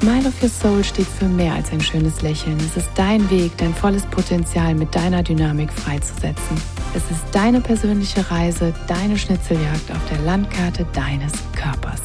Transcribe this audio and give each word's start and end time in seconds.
Smile 0.00 0.28
of 0.28 0.42
Your 0.42 0.50
Soul 0.50 0.84
steht 0.84 1.06
für 1.06 1.24
mehr 1.24 1.54
als 1.54 1.72
ein 1.72 1.80
schönes 1.80 2.20
Lächeln. 2.20 2.58
Es 2.58 2.76
ist 2.76 2.90
dein 2.96 3.30
Weg, 3.30 3.56
dein 3.56 3.74
volles 3.74 4.02
Potenzial 4.04 4.74
mit 4.74 4.94
deiner 4.94 5.22
Dynamik 5.22 5.72
freizusetzen. 5.72 6.60
Es 6.94 7.02
ist 7.10 7.24
deine 7.32 7.62
persönliche 7.62 8.30
Reise, 8.30 8.74
deine 8.88 9.16
Schnitzeljagd 9.16 9.90
auf 9.90 10.08
der 10.10 10.18
Landkarte 10.18 10.86
deines 10.92 11.32
Körpers. 11.54 12.02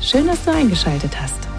Schön, 0.00 0.26
dass 0.26 0.44
du 0.44 0.52
eingeschaltet 0.52 1.12
hast. 1.20 1.55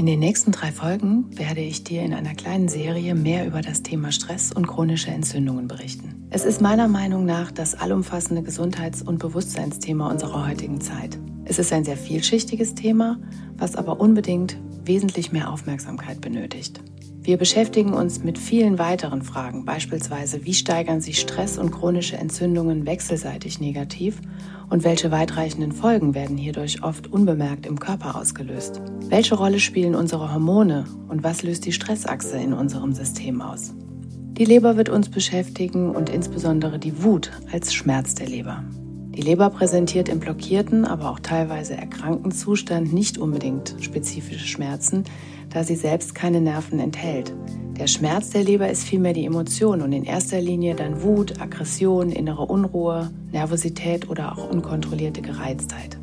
In 0.00 0.06
den 0.06 0.20
nächsten 0.20 0.50
drei 0.50 0.72
Folgen 0.72 1.26
werde 1.36 1.60
ich 1.60 1.84
dir 1.84 2.00
in 2.00 2.14
einer 2.14 2.34
kleinen 2.34 2.68
Serie 2.68 3.14
mehr 3.14 3.46
über 3.46 3.60
das 3.60 3.82
Thema 3.82 4.12
Stress 4.12 4.50
und 4.50 4.66
chronische 4.66 5.10
Entzündungen 5.10 5.68
berichten. 5.68 6.26
Es 6.30 6.46
ist 6.46 6.62
meiner 6.62 6.88
Meinung 6.88 7.26
nach 7.26 7.52
das 7.52 7.74
allumfassende 7.74 8.42
Gesundheits- 8.42 9.02
und 9.02 9.18
Bewusstseinsthema 9.18 10.10
unserer 10.10 10.48
heutigen 10.48 10.80
Zeit. 10.80 11.18
Es 11.44 11.58
ist 11.58 11.70
ein 11.70 11.84
sehr 11.84 11.98
vielschichtiges 11.98 12.74
Thema, 12.74 13.18
was 13.58 13.76
aber 13.76 14.00
unbedingt 14.00 14.56
wesentlich 14.86 15.32
mehr 15.32 15.52
Aufmerksamkeit 15.52 16.22
benötigt. 16.22 16.80
Wir 17.20 17.36
beschäftigen 17.36 17.92
uns 17.92 18.24
mit 18.24 18.38
vielen 18.38 18.78
weiteren 18.78 19.20
Fragen, 19.20 19.66
beispielsweise 19.66 20.46
wie 20.46 20.54
steigern 20.54 21.02
sich 21.02 21.20
Stress 21.20 21.58
und 21.58 21.72
chronische 21.72 22.16
Entzündungen 22.16 22.86
wechselseitig 22.86 23.60
negativ 23.60 24.22
und 24.70 24.84
welche 24.84 25.10
weitreichenden 25.10 25.72
Folgen 25.72 26.14
werden 26.14 26.38
hierdurch 26.38 26.82
oft 26.82 27.12
unbemerkt 27.12 27.66
im 27.66 27.78
Körper 27.78 28.16
ausgelöst. 28.16 28.80
Welche 29.08 29.34
Rolle 29.34 29.60
spielen 29.60 29.94
unsere 29.94 30.32
Hormone 30.32 30.86
und 31.08 31.22
was 31.22 31.42
löst 31.42 31.66
die 31.66 31.72
Stressachse 31.72 32.36
in 32.38 32.52
unserem 32.52 32.92
System 32.92 33.42
aus? 33.42 33.74
Die 34.40 34.44
Leber 34.46 34.76
wird 34.76 34.88
uns 34.88 35.10
beschäftigen 35.10 35.90
und 35.90 36.08
insbesondere 36.08 36.78
die 36.78 37.02
Wut 37.02 37.30
als 37.52 37.74
Schmerz 37.74 38.14
der 38.14 38.28
Leber. 38.28 38.64
Die 39.10 39.22
Leber 39.22 39.50
präsentiert 39.50 40.08
im 40.08 40.20
blockierten, 40.20 40.84
aber 40.84 41.10
auch 41.10 41.18
teilweise 41.18 41.76
erkrankten 41.76 42.30
Zustand 42.30 42.92
nicht 42.92 43.18
unbedingt 43.18 43.74
spezifische 43.80 44.46
Schmerzen, 44.46 45.04
da 45.50 45.64
sie 45.64 45.74
selbst 45.74 46.14
keine 46.14 46.40
Nerven 46.40 46.78
enthält. 46.78 47.34
Der 47.80 47.86
Schmerz 47.86 48.28
der 48.28 48.44
Leber 48.44 48.68
ist 48.68 48.84
vielmehr 48.84 49.14
die 49.14 49.24
Emotion 49.24 49.80
und 49.80 49.90
in 49.94 50.04
erster 50.04 50.38
Linie 50.38 50.74
dann 50.74 51.02
Wut, 51.02 51.40
Aggression, 51.40 52.10
innere 52.10 52.44
Unruhe, 52.44 53.10
Nervosität 53.32 54.10
oder 54.10 54.32
auch 54.32 54.50
unkontrollierte 54.50 55.22
Gereiztheit. 55.22 55.96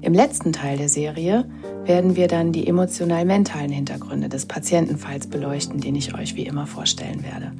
Im 0.00 0.14
letzten 0.14 0.52
Teil 0.52 0.78
der 0.78 0.88
Serie 0.88 1.44
werden 1.86 2.14
wir 2.14 2.28
dann 2.28 2.52
die 2.52 2.68
emotional-mentalen 2.68 3.72
Hintergründe 3.72 4.28
des 4.28 4.46
Patientenfalls 4.46 5.26
beleuchten, 5.26 5.80
den 5.80 5.96
ich 5.96 6.14
euch 6.14 6.36
wie 6.36 6.46
immer 6.46 6.68
vorstellen 6.68 7.24
werde 7.24 7.50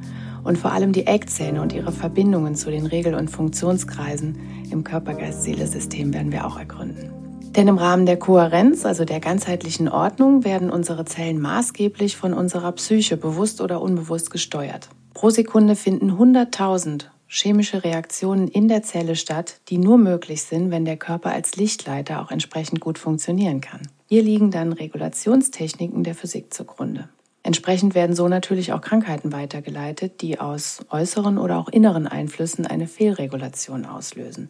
und 0.45 0.57
vor 0.57 0.71
allem 0.71 0.93
die 0.93 1.09
Eckzähne 1.09 1.61
und 1.61 1.73
ihre 1.73 1.91
Verbindungen 1.91 2.55
zu 2.55 2.71
den 2.71 2.87
Regel- 2.87 3.17
und 3.17 3.29
Funktionskreisen 3.29 4.37
im 4.71 4.85
Körper-Geist-Seele-System 4.85 6.15
werden 6.15 6.31
wir 6.31 6.47
auch 6.47 6.61
ergründen. 6.61 7.24
Denn 7.57 7.69
im 7.69 7.79
Rahmen 7.79 8.05
der 8.05 8.19
Kohärenz, 8.19 8.85
also 8.85 9.05
der 9.05 9.21
ganzheitlichen 9.21 9.89
Ordnung, 9.89 10.43
werden 10.43 10.71
unsere 10.71 11.05
Zellen 11.05 11.41
maßgeblich 11.41 12.17
von 12.17 12.35
unserer 12.35 12.73
Psyche 12.73 13.17
bewusst 13.17 13.61
oder 13.61 13.81
unbewusst 13.81 14.33
gesteuert. 14.33 14.89
Pro 15.13 15.31
Sekunde 15.31 15.77
finden 15.77 16.11
100.000 16.11 17.05
chemische 17.29 17.85
Reaktionen 17.85 18.49
in 18.49 18.67
der 18.67 18.83
Zelle 18.83 19.15
statt, 19.15 19.61
die 19.69 19.79
nur 19.79 19.99
möglich 19.99 20.43
sind, 20.43 20.73
wenn 20.73 20.85
der 20.85 20.97
Körper 20.97 21.31
als 21.31 21.55
Lichtleiter 21.55 22.21
auch 22.21 22.33
entsprechend 22.33 22.81
gut 22.81 22.99
funktionieren 22.99 23.61
kann. 23.61 23.83
Hier 24.09 24.25
liegen 24.25 24.51
dann 24.51 24.73
Regulationstechniken 24.73 26.03
der 26.03 26.17
Physik 26.17 26.53
zugrunde. 26.53 27.09
Entsprechend 27.47 27.95
werden 27.95 28.17
so 28.17 28.27
natürlich 28.27 28.73
auch 28.73 28.81
Krankheiten 28.81 29.31
weitergeleitet, 29.31 30.23
die 30.23 30.41
aus 30.41 30.85
äußeren 30.91 31.37
oder 31.37 31.59
auch 31.59 31.69
inneren 31.69 32.07
Einflüssen 32.07 32.67
eine 32.67 32.87
Fehlregulation 32.87 33.85
auslösen. 33.85 34.49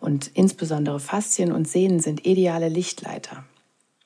Und 0.00 0.30
insbesondere 0.34 1.00
Faszien 1.00 1.52
und 1.52 1.68
Sehnen 1.68 2.00
sind 2.00 2.26
ideale 2.26 2.68
Lichtleiter. 2.68 3.44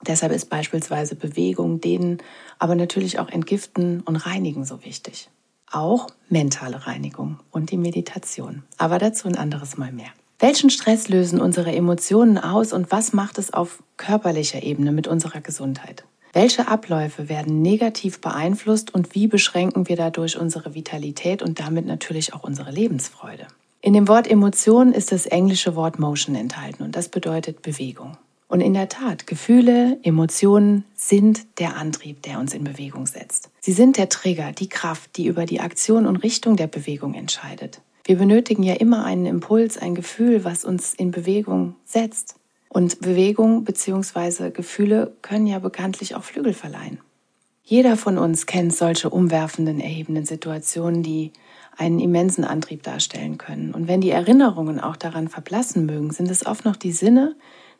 Deshalb 0.07 0.33
ist 0.33 0.49
beispielsweise 0.49 1.15
Bewegung, 1.15 1.81
Dehnen, 1.81 2.19
aber 2.59 2.75
natürlich 2.75 3.19
auch 3.19 3.29
Entgiften 3.29 4.01
und 4.01 4.17
Reinigen 4.17 4.65
so 4.65 4.85
wichtig. 4.85 5.29
Auch 5.71 6.09
mentale 6.29 6.87
Reinigung 6.87 7.39
und 7.51 7.71
die 7.71 7.77
Meditation. 7.77 8.63
Aber 8.79 8.99
dazu 8.99 9.29
ein 9.29 9.37
anderes 9.37 9.77
Mal 9.77 9.93
mehr. 9.93 10.11
Welchen 10.39 10.71
Stress 10.71 11.09
lösen 11.09 11.39
unsere 11.39 11.71
Emotionen 11.73 12.39
aus 12.39 12.73
und 12.73 12.91
was 12.91 13.13
macht 13.13 13.37
es 13.37 13.53
auf 13.53 13.83
körperlicher 13.99 14.63
Ebene 14.63 14.91
mit 14.91 15.07
unserer 15.07 15.43
Gesundheit? 15.43 16.05
Welche 16.33 16.69
Abläufe 16.69 17.29
werden 17.29 17.61
negativ 17.61 18.21
beeinflusst 18.21 18.95
und 18.95 19.15
wie 19.15 19.27
beschränken 19.27 19.89
wir 19.89 19.97
dadurch 19.97 20.39
unsere 20.39 20.75
Vitalität 20.75 21.43
und 21.43 21.61
damit 21.61 21.87
natürlich 21.87 22.33
auch 22.33 22.43
unsere 22.43 22.71
Lebensfreude? 22.71 23.49
In 23.83 23.95
dem 23.95 24.09
Wort 24.09 24.31
Emotion 24.31 24.93
ist 24.93 25.11
das 25.11 25.25
englische 25.25 25.75
Wort 25.75 25.99
Motion 25.99 26.35
enthalten 26.35 26.83
und 26.83 26.97
das 26.97 27.09
bedeutet 27.09 27.63
Bewegung. 27.63 28.19
Und 28.47 28.61
in 28.61 28.75
der 28.75 28.91
Tat, 28.91 29.27
Gefühle, 29.27 29.99
Emotionen 30.03 30.85
sind 30.95 31.47
der 31.59 31.77
Antrieb, 31.77 32.23
der 32.23 32.41
uns 32.41 32.53
in 32.53 32.65
Bewegung 32.65 33.07
setzt. 33.07 33.49
Sie 33.61 33.73
sind 33.73 33.97
der 33.97 34.11
Trigger, 34.11 34.53
die 34.53 34.69
Kraft, 34.69 35.17
die 35.17 35.27
über 35.27 35.47
die 35.47 35.61
Aktion 35.61 36.07
und 36.07 36.17
Richtung 36.17 36.57
der 36.57 36.67
Bewegung 36.67 37.15
entscheidet. 37.15 37.81
Wir 38.05 38.17
benötigen 38.17 38.65
ja 38.65 38.75
immer 38.75 39.05
einen 39.05 39.25
Impuls, 39.25 39.79
ein 39.79 39.95
Gefühl, 39.95 40.45
was 40.45 40.65
uns 40.65 40.93
in 40.93 41.11
Bewegung 41.11 41.77
setzt. 41.85 42.35
Und 42.69 43.01
Bewegung 43.01 43.65
bzw. 43.65 44.51
Gefühle 44.51 45.15
können 45.23 45.47
ja 45.47 45.59
bekanntlich 45.59 46.17
auch 46.17 46.25
Flügel 46.25 46.53
verleihen. 46.53 46.99
Jeder 47.63 47.97
von 47.97 48.19
uns 48.19 48.47
kennt 48.47 48.75
solche 48.75 49.09
umwerfenden, 49.09 49.81
erhebenden 49.81 50.27
Situationen, 50.27 51.03
die 51.03 51.33
einen 51.77 52.01
immensen 52.01 52.45
Antrieb 52.45 52.83
darstellen 52.83 53.39
können. 53.39 53.73
Und 53.73 53.89
wenn 53.89 54.01
die 54.01 54.11
Erinnerungen 54.11 54.81
auch 54.81 54.97
daran 54.97 55.29
verblassen 55.29 55.87
mögen, 55.87 56.13
sind 56.13 56.31
es 56.31 56.45
oft 56.45 56.65
noch 56.65 56.77
die 56.77 56.93
Sinne, 56.93 57.37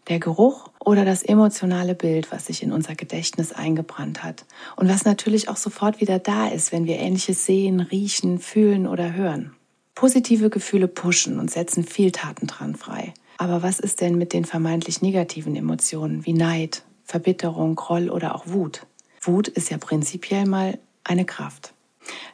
der 0.09 0.19
Geruch 0.19 0.71
oder 0.79 1.05
das 1.05 1.23
emotionale 1.23 1.95
Bild, 1.95 2.33
was 2.33 2.47
sich 2.47 2.63
in 2.63 2.73
unser 2.73 2.95
Gedächtnis 2.95 3.53
eingebrannt 3.53 4.23
hat 4.23 4.47
und 4.77 4.89
was 4.89 5.05
natürlich 5.05 5.49
auch 5.49 5.57
sofort 5.57 6.01
wieder 6.01 6.19
da 6.19 6.49
ist, 6.49 6.73
wenn 6.73 6.87
wir 6.87 6.99
ähnliches 6.99 7.45
sehen, 7.45 7.81
riechen, 7.81 8.39
fühlen 8.39 8.87
oder 8.87 9.13
hören. 9.13 9.55
Positive 9.95 10.49
Gefühle 10.49 10.89
pushen 10.89 11.39
und 11.39 11.51
setzen 11.51 11.85
viel 11.85 12.11
Taten 12.11 12.47
dran 12.47 12.75
frei. 12.75 13.13
Aber 13.37 13.63
was 13.63 13.81
ist 13.81 14.01
denn 14.01 14.17
mit 14.17 14.33
den 14.33 14.45
vermeintlich 14.45 15.03
negativen 15.03 15.57
Emotionen 15.57 16.25
wie 16.25 16.33
Neid, 16.33 16.83
Verbitterung, 17.05 17.75
Groll 17.75 18.09
oder 18.11 18.35
auch 18.35 18.47
Wut? 18.47 18.87
Wut 19.21 19.49
ist 19.49 19.71
ja 19.71 19.79
prinzipiell 19.79 20.47
mal 20.47 20.79
eine 21.05 21.25
Kraft. 21.25 21.75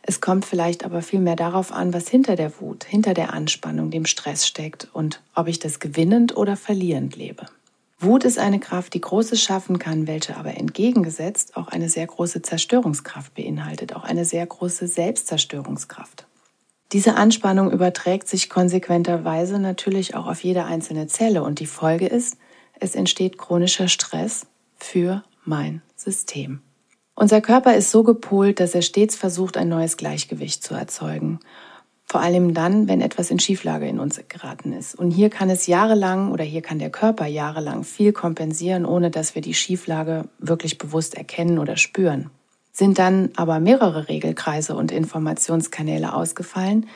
Es 0.02 0.20
kommt 0.20 0.44
vielleicht 0.44 0.84
aber 0.84 1.02
vielmehr 1.02 1.36
darauf 1.36 1.72
an, 1.72 1.92
was 1.92 2.08
hinter 2.08 2.36
der 2.36 2.60
Wut, 2.60 2.84
hinter 2.84 3.14
der 3.14 3.32
Anspannung, 3.32 3.90
dem 3.90 4.06
Stress 4.06 4.46
steckt 4.46 4.88
und 4.92 5.22
ob 5.34 5.48
ich 5.48 5.58
das 5.58 5.80
gewinnend 5.80 6.36
oder 6.36 6.56
verlierend 6.56 7.16
lebe. 7.16 7.46
Wut 7.98 8.24
ist 8.24 8.38
eine 8.38 8.60
Kraft, 8.60 8.92
die 8.92 9.00
Großes 9.00 9.42
schaffen 9.42 9.78
kann, 9.78 10.06
welche 10.06 10.36
aber 10.36 10.54
entgegengesetzt 10.54 11.56
auch 11.56 11.68
eine 11.68 11.88
sehr 11.88 12.06
große 12.06 12.42
Zerstörungskraft 12.42 13.34
beinhaltet, 13.34 13.96
auch 13.96 14.04
eine 14.04 14.26
sehr 14.26 14.44
große 14.44 14.86
Selbstzerstörungskraft. 14.86 16.26
Diese 16.92 17.16
Anspannung 17.16 17.72
überträgt 17.72 18.28
sich 18.28 18.48
konsequenterweise 18.48 19.58
natürlich 19.58 20.14
auch 20.14 20.26
auf 20.26 20.44
jede 20.44 20.66
einzelne 20.66 21.06
Zelle 21.08 21.42
und 21.42 21.58
die 21.58 21.66
Folge 21.66 22.06
ist, 22.06 22.36
es 22.78 22.94
entsteht 22.94 23.38
chronischer 23.38 23.88
Stress 23.88 24.46
für 24.76 25.24
mein 25.44 25.82
System. 25.96 26.60
Unser 27.18 27.40
Körper 27.40 27.74
ist 27.74 27.90
so 27.90 28.02
gepolt, 28.02 28.60
dass 28.60 28.74
er 28.74 28.82
stets 28.82 29.16
versucht, 29.16 29.56
ein 29.56 29.70
neues 29.70 29.96
Gleichgewicht 29.96 30.62
zu 30.62 30.74
erzeugen. 30.74 31.40
Vor 32.04 32.20
allem 32.20 32.52
dann, 32.52 32.88
wenn 32.88 33.00
etwas 33.00 33.30
in 33.30 33.40
Schieflage 33.40 33.88
in 33.88 33.98
uns 33.98 34.20
geraten 34.28 34.74
ist. 34.74 34.94
Und 34.94 35.10
hier 35.10 35.30
kann 35.30 35.48
es 35.48 35.66
jahrelang 35.66 36.30
oder 36.30 36.44
hier 36.44 36.60
kann 36.60 36.78
der 36.78 36.90
Körper 36.90 37.24
jahrelang 37.24 37.84
viel 37.84 38.12
kompensieren, 38.12 38.84
ohne 38.84 39.10
dass 39.10 39.34
wir 39.34 39.40
die 39.40 39.54
Schieflage 39.54 40.28
wirklich 40.38 40.76
bewusst 40.76 41.14
erkennen 41.14 41.58
oder 41.58 41.78
spüren. 41.78 42.28
Sind 42.70 42.98
dann 42.98 43.30
aber 43.34 43.60
mehrere 43.60 44.08
Regelkreise 44.08 44.76
und 44.76 44.92
Informationskanäle 44.92 46.12
ausgefallen, 46.12 46.86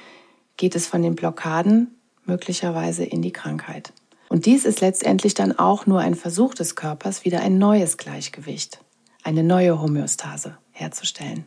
geht 0.58 0.76
es 0.76 0.86
von 0.86 1.00
den 1.00 1.14
Blockaden 1.14 1.96
möglicherweise 2.26 3.04
in 3.04 3.22
die 3.22 3.32
Krankheit. 3.32 3.94
Und 4.28 4.44
dies 4.44 4.66
ist 4.66 4.82
letztendlich 4.82 5.32
dann 5.32 5.58
auch 5.58 5.86
nur 5.86 6.00
ein 6.00 6.14
Versuch 6.14 6.52
des 6.52 6.76
Körpers, 6.76 7.24
wieder 7.24 7.40
ein 7.40 7.56
neues 7.56 7.96
Gleichgewicht, 7.96 8.80
eine 9.22 9.42
neue 9.42 9.80
Homöostase 9.80 10.56
herzustellen. 10.72 11.46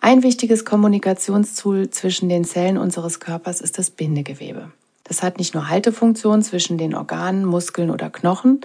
Ein 0.00 0.22
wichtiges 0.22 0.64
Kommunikationstool 0.64 1.90
zwischen 1.90 2.28
den 2.28 2.44
Zellen 2.44 2.78
unseres 2.78 3.20
Körpers 3.20 3.60
ist 3.60 3.78
das 3.78 3.90
Bindegewebe. 3.90 4.70
Das 5.04 5.22
hat 5.22 5.38
nicht 5.38 5.54
nur 5.54 5.68
Haltefunktion 5.68 6.42
zwischen 6.42 6.78
den 6.78 6.94
Organen, 6.94 7.44
Muskeln 7.44 7.90
oder 7.90 8.10
Knochen, 8.10 8.60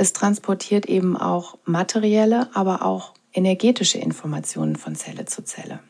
es 0.00 0.12
transportiert 0.12 0.86
eben 0.86 1.16
auch 1.16 1.58
materielle, 1.64 2.54
aber 2.54 2.84
auch 2.84 3.14
energetische 3.32 3.98
Informationen 3.98 4.76
von 4.76 4.94
Zelle 4.94 5.24
zu 5.24 5.42
Zelle. 5.42 5.80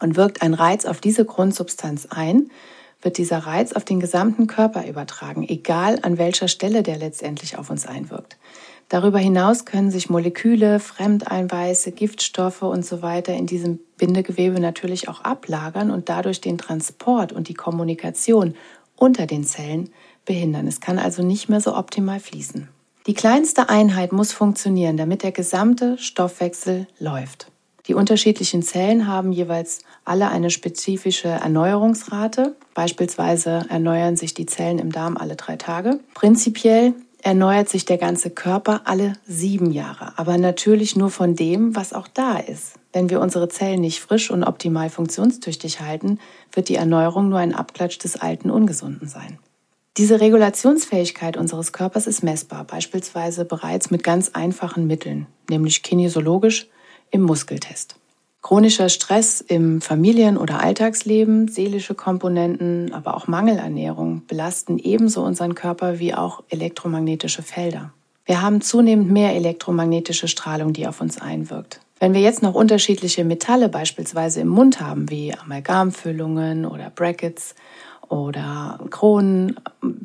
Und 0.00 0.16
wirkt 0.16 0.40
ein 0.40 0.54
Reiz 0.54 0.86
auf 0.86 1.02
diese 1.02 1.26
Grundsubstanz 1.26 2.06
ein, 2.08 2.50
wird 3.02 3.18
dieser 3.18 3.40
Reiz 3.40 3.74
auf 3.74 3.84
den 3.84 4.00
gesamten 4.00 4.46
Körper 4.46 4.86
übertragen, 4.86 5.46
egal 5.46 5.98
an 6.00 6.16
welcher 6.16 6.48
Stelle 6.48 6.82
der 6.82 6.96
letztendlich 6.96 7.58
auf 7.58 7.68
uns 7.68 7.86
einwirkt. 7.86 8.38
Darüber 8.88 9.18
hinaus 9.18 9.64
können 9.64 9.90
sich 9.90 10.10
Moleküle, 10.10 10.78
Fremdeinweise, 10.78 11.92
Giftstoffe 11.92 12.62
und 12.62 12.84
so 12.84 13.02
weiter 13.02 13.34
in 13.34 13.46
diesem 13.46 13.80
Bindegewebe 13.96 14.60
natürlich 14.60 15.08
auch 15.08 15.22
ablagern 15.22 15.90
und 15.90 16.08
dadurch 16.08 16.40
den 16.40 16.58
Transport 16.58 17.32
und 17.32 17.48
die 17.48 17.54
Kommunikation 17.54 18.54
unter 18.96 19.26
den 19.26 19.44
Zellen 19.44 19.90
behindern. 20.24 20.66
Es 20.66 20.80
kann 20.80 20.98
also 20.98 21.22
nicht 21.22 21.48
mehr 21.48 21.60
so 21.60 21.76
optimal 21.76 22.20
fließen. 22.20 22.68
Die 23.06 23.14
kleinste 23.14 23.68
Einheit 23.68 24.12
muss 24.12 24.32
funktionieren, 24.32 24.96
damit 24.96 25.22
der 25.22 25.32
gesamte 25.32 25.98
Stoffwechsel 25.98 26.86
läuft. 26.98 27.48
Die 27.86 27.92
unterschiedlichen 27.92 28.62
Zellen 28.62 29.06
haben 29.06 29.30
jeweils 29.30 29.80
alle 30.06 30.30
eine 30.30 30.48
spezifische 30.48 31.28
Erneuerungsrate. 31.28 32.56
Beispielsweise 32.72 33.66
erneuern 33.68 34.16
sich 34.16 34.32
die 34.32 34.46
Zellen 34.46 34.78
im 34.78 34.90
Darm 34.90 35.18
alle 35.18 35.36
drei 35.36 35.56
Tage. 35.56 36.00
Prinzipiell 36.14 36.94
erneuert 37.24 37.70
sich 37.70 37.86
der 37.86 37.96
ganze 37.96 38.30
Körper 38.30 38.82
alle 38.84 39.14
sieben 39.26 39.72
Jahre, 39.72 40.12
aber 40.16 40.36
natürlich 40.36 40.94
nur 40.94 41.10
von 41.10 41.34
dem, 41.34 41.74
was 41.74 41.94
auch 41.94 42.06
da 42.06 42.36
ist. 42.36 42.74
Wenn 42.92 43.08
wir 43.08 43.20
unsere 43.20 43.48
Zellen 43.48 43.80
nicht 43.80 44.00
frisch 44.00 44.30
und 44.30 44.44
optimal 44.44 44.90
funktionstüchtig 44.90 45.80
halten, 45.80 46.20
wird 46.52 46.68
die 46.68 46.76
Erneuerung 46.76 47.30
nur 47.30 47.38
ein 47.38 47.54
Abklatsch 47.54 47.98
des 47.98 48.16
alten 48.16 48.50
Ungesunden 48.50 49.08
sein. 49.08 49.38
Diese 49.96 50.20
Regulationsfähigkeit 50.20 51.36
unseres 51.36 51.72
Körpers 51.72 52.06
ist 52.06 52.22
messbar, 52.22 52.64
beispielsweise 52.64 53.44
bereits 53.44 53.90
mit 53.90 54.04
ganz 54.04 54.30
einfachen 54.34 54.86
Mitteln, 54.86 55.26
nämlich 55.48 55.82
kinesiologisch 55.82 56.68
im 57.10 57.22
Muskeltest. 57.22 57.96
Chronischer 58.44 58.90
Stress 58.90 59.40
im 59.40 59.80
Familien- 59.80 60.36
oder 60.36 60.60
Alltagsleben, 60.60 61.48
seelische 61.48 61.94
Komponenten, 61.94 62.92
aber 62.92 63.16
auch 63.16 63.26
Mangelernährung 63.26 64.26
belasten 64.26 64.78
ebenso 64.78 65.24
unseren 65.24 65.54
Körper 65.54 65.98
wie 65.98 66.12
auch 66.12 66.42
elektromagnetische 66.50 67.42
Felder. 67.42 67.94
Wir 68.26 68.42
haben 68.42 68.60
zunehmend 68.60 69.10
mehr 69.10 69.34
elektromagnetische 69.34 70.28
Strahlung, 70.28 70.74
die 70.74 70.86
auf 70.86 71.00
uns 71.00 71.18
einwirkt. 71.18 71.80
Wenn 71.98 72.12
wir 72.12 72.20
jetzt 72.20 72.42
noch 72.42 72.54
unterschiedliche 72.54 73.24
Metalle 73.24 73.70
beispielsweise 73.70 74.42
im 74.42 74.48
Mund 74.48 74.78
haben, 74.78 75.08
wie 75.08 75.32
Amalgamfüllungen 75.32 76.66
oder 76.66 76.90
Brackets 76.90 77.54
oder 78.10 78.78
Kronen, 78.90 79.56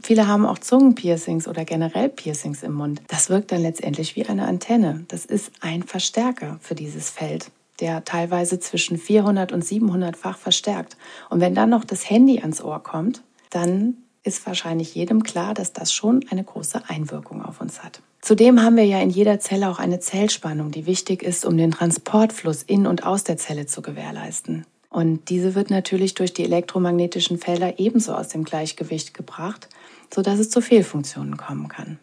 viele 0.01 0.27
haben 0.27 0.45
auch 0.45 0.59
Zungenpiercings 0.59 1.45
oder 1.45 1.65
generell 1.65 2.07
Piercings 2.07 2.63
im 2.63 2.71
Mund. 2.71 3.01
Das 3.09 3.30
wirkt 3.30 3.51
dann 3.51 3.63
letztendlich 3.63 4.15
wie 4.15 4.25
eine 4.25 4.47
Antenne. 4.47 5.03
Das 5.09 5.25
ist 5.25 5.51
ein 5.59 5.83
Verstärker 5.83 6.57
für 6.62 6.75
dieses 6.75 7.09
Feld 7.09 7.51
der 7.79 8.03
teilweise 8.03 8.59
zwischen 8.59 8.97
400 8.97 9.51
und 9.51 9.63
700-fach 9.63 10.37
verstärkt. 10.37 10.97
Und 11.29 11.39
wenn 11.39 11.55
dann 11.55 11.69
noch 11.69 11.85
das 11.85 12.09
Handy 12.09 12.39
ans 12.39 12.61
Ohr 12.61 12.81
kommt, 12.83 13.21
dann 13.49 13.97
ist 14.23 14.45
wahrscheinlich 14.45 14.95
jedem 14.95 15.23
klar, 15.23 15.53
dass 15.53 15.73
das 15.73 15.93
schon 15.93 16.25
eine 16.29 16.43
große 16.43 16.83
Einwirkung 16.87 17.43
auf 17.43 17.61
uns 17.61 17.83
hat. 17.83 18.01
Zudem 18.21 18.61
haben 18.61 18.75
wir 18.75 18.85
ja 18.85 19.01
in 19.01 19.09
jeder 19.09 19.39
Zelle 19.39 19.69
auch 19.69 19.79
eine 19.79 19.99
Zellspannung, 19.99 20.71
die 20.71 20.85
wichtig 20.85 21.23
ist, 21.23 21.45
um 21.45 21.57
den 21.57 21.71
Transportfluss 21.71 22.63
in 22.63 22.85
und 22.85 23.05
aus 23.05 23.23
der 23.23 23.37
Zelle 23.37 23.65
zu 23.65 23.81
gewährleisten. 23.81 24.65
Und 24.89 25.29
diese 25.29 25.55
wird 25.55 25.69
natürlich 25.69 26.15
durch 26.15 26.33
die 26.33 26.43
elektromagnetischen 26.43 27.37
Felder 27.37 27.79
ebenso 27.79 28.13
aus 28.13 28.27
dem 28.27 28.43
Gleichgewicht 28.43 29.13
gebracht, 29.13 29.69
sodass 30.13 30.39
es 30.39 30.49
zu 30.49 30.61
Fehlfunktionen 30.61 31.37
kommen 31.37 31.67
kann. 31.69 31.99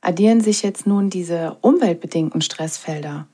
Addieren 0.00 0.40
sich 0.40 0.62
jetzt 0.62 0.86
nun 0.86 1.10
diese 1.10 1.58
umweltbedingten 1.60 2.40
Stressfelder 2.40 3.26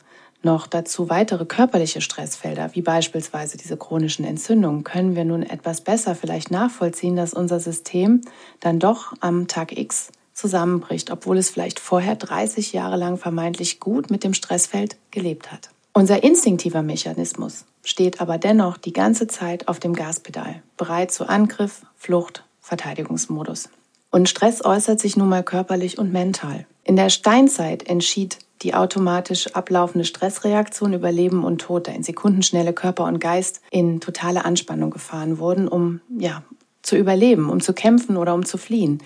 noch 0.46 0.66
dazu 0.66 1.10
weitere 1.10 1.44
körperliche 1.44 2.00
Stressfelder, 2.00 2.70
wie 2.72 2.80
beispielsweise 2.80 3.58
diese 3.58 3.76
chronischen 3.76 4.24
Entzündungen, 4.24 4.82
können 4.82 5.14
wir 5.14 5.26
nun 5.26 5.42
etwas 5.42 5.82
besser 5.82 6.14
vielleicht 6.14 6.50
nachvollziehen, 6.50 7.16
dass 7.16 7.34
unser 7.34 7.60
System 7.60 8.22
dann 8.60 8.78
doch 8.78 9.12
am 9.20 9.48
Tag 9.48 9.76
X 9.76 10.10
zusammenbricht, 10.32 11.10
obwohl 11.10 11.36
es 11.36 11.50
vielleicht 11.50 11.80
vorher 11.80 12.16
30 12.16 12.72
Jahre 12.72 12.96
lang 12.96 13.18
vermeintlich 13.18 13.80
gut 13.80 14.10
mit 14.10 14.24
dem 14.24 14.32
Stressfeld 14.32 14.96
gelebt 15.10 15.52
hat. 15.52 15.70
Unser 15.92 16.22
instinktiver 16.22 16.82
Mechanismus 16.82 17.64
steht 17.82 18.20
aber 18.20 18.38
dennoch 18.38 18.76
die 18.76 18.92
ganze 18.92 19.26
Zeit 19.26 19.68
auf 19.68 19.80
dem 19.80 19.94
Gaspedal, 19.94 20.62
bereit 20.76 21.10
zu 21.10 21.28
Angriff, 21.28 21.82
Flucht, 21.96 22.44
Verteidigungsmodus. 22.60 23.68
Und 24.10 24.28
Stress 24.28 24.64
äußert 24.64 25.00
sich 25.00 25.16
nun 25.16 25.28
mal 25.28 25.42
körperlich 25.42 25.98
und 25.98 26.12
mental. 26.12 26.66
In 26.84 26.96
der 26.96 27.10
Steinzeit 27.10 27.88
entschied 27.88 28.38
die 28.62 28.74
automatisch 28.74 29.48
ablaufende 29.54 30.04
Stressreaktion 30.04 30.92
über 30.92 31.12
Leben 31.12 31.44
und 31.44 31.60
Tod, 31.60 31.88
da 31.88 31.92
in 31.92 32.02
Sekundenschnelle 32.02 32.72
Körper 32.72 33.04
und 33.04 33.18
Geist 33.18 33.60
in 33.70 34.00
totale 34.00 34.44
Anspannung 34.44 34.90
gefahren 34.90 35.38
wurden, 35.38 35.68
um 35.68 36.00
ja, 36.18 36.42
zu 36.82 36.96
überleben, 36.96 37.50
um 37.50 37.60
zu 37.60 37.72
kämpfen 37.72 38.16
oder 38.16 38.34
um 38.34 38.44
zu 38.44 38.58
fliehen. 38.58 39.02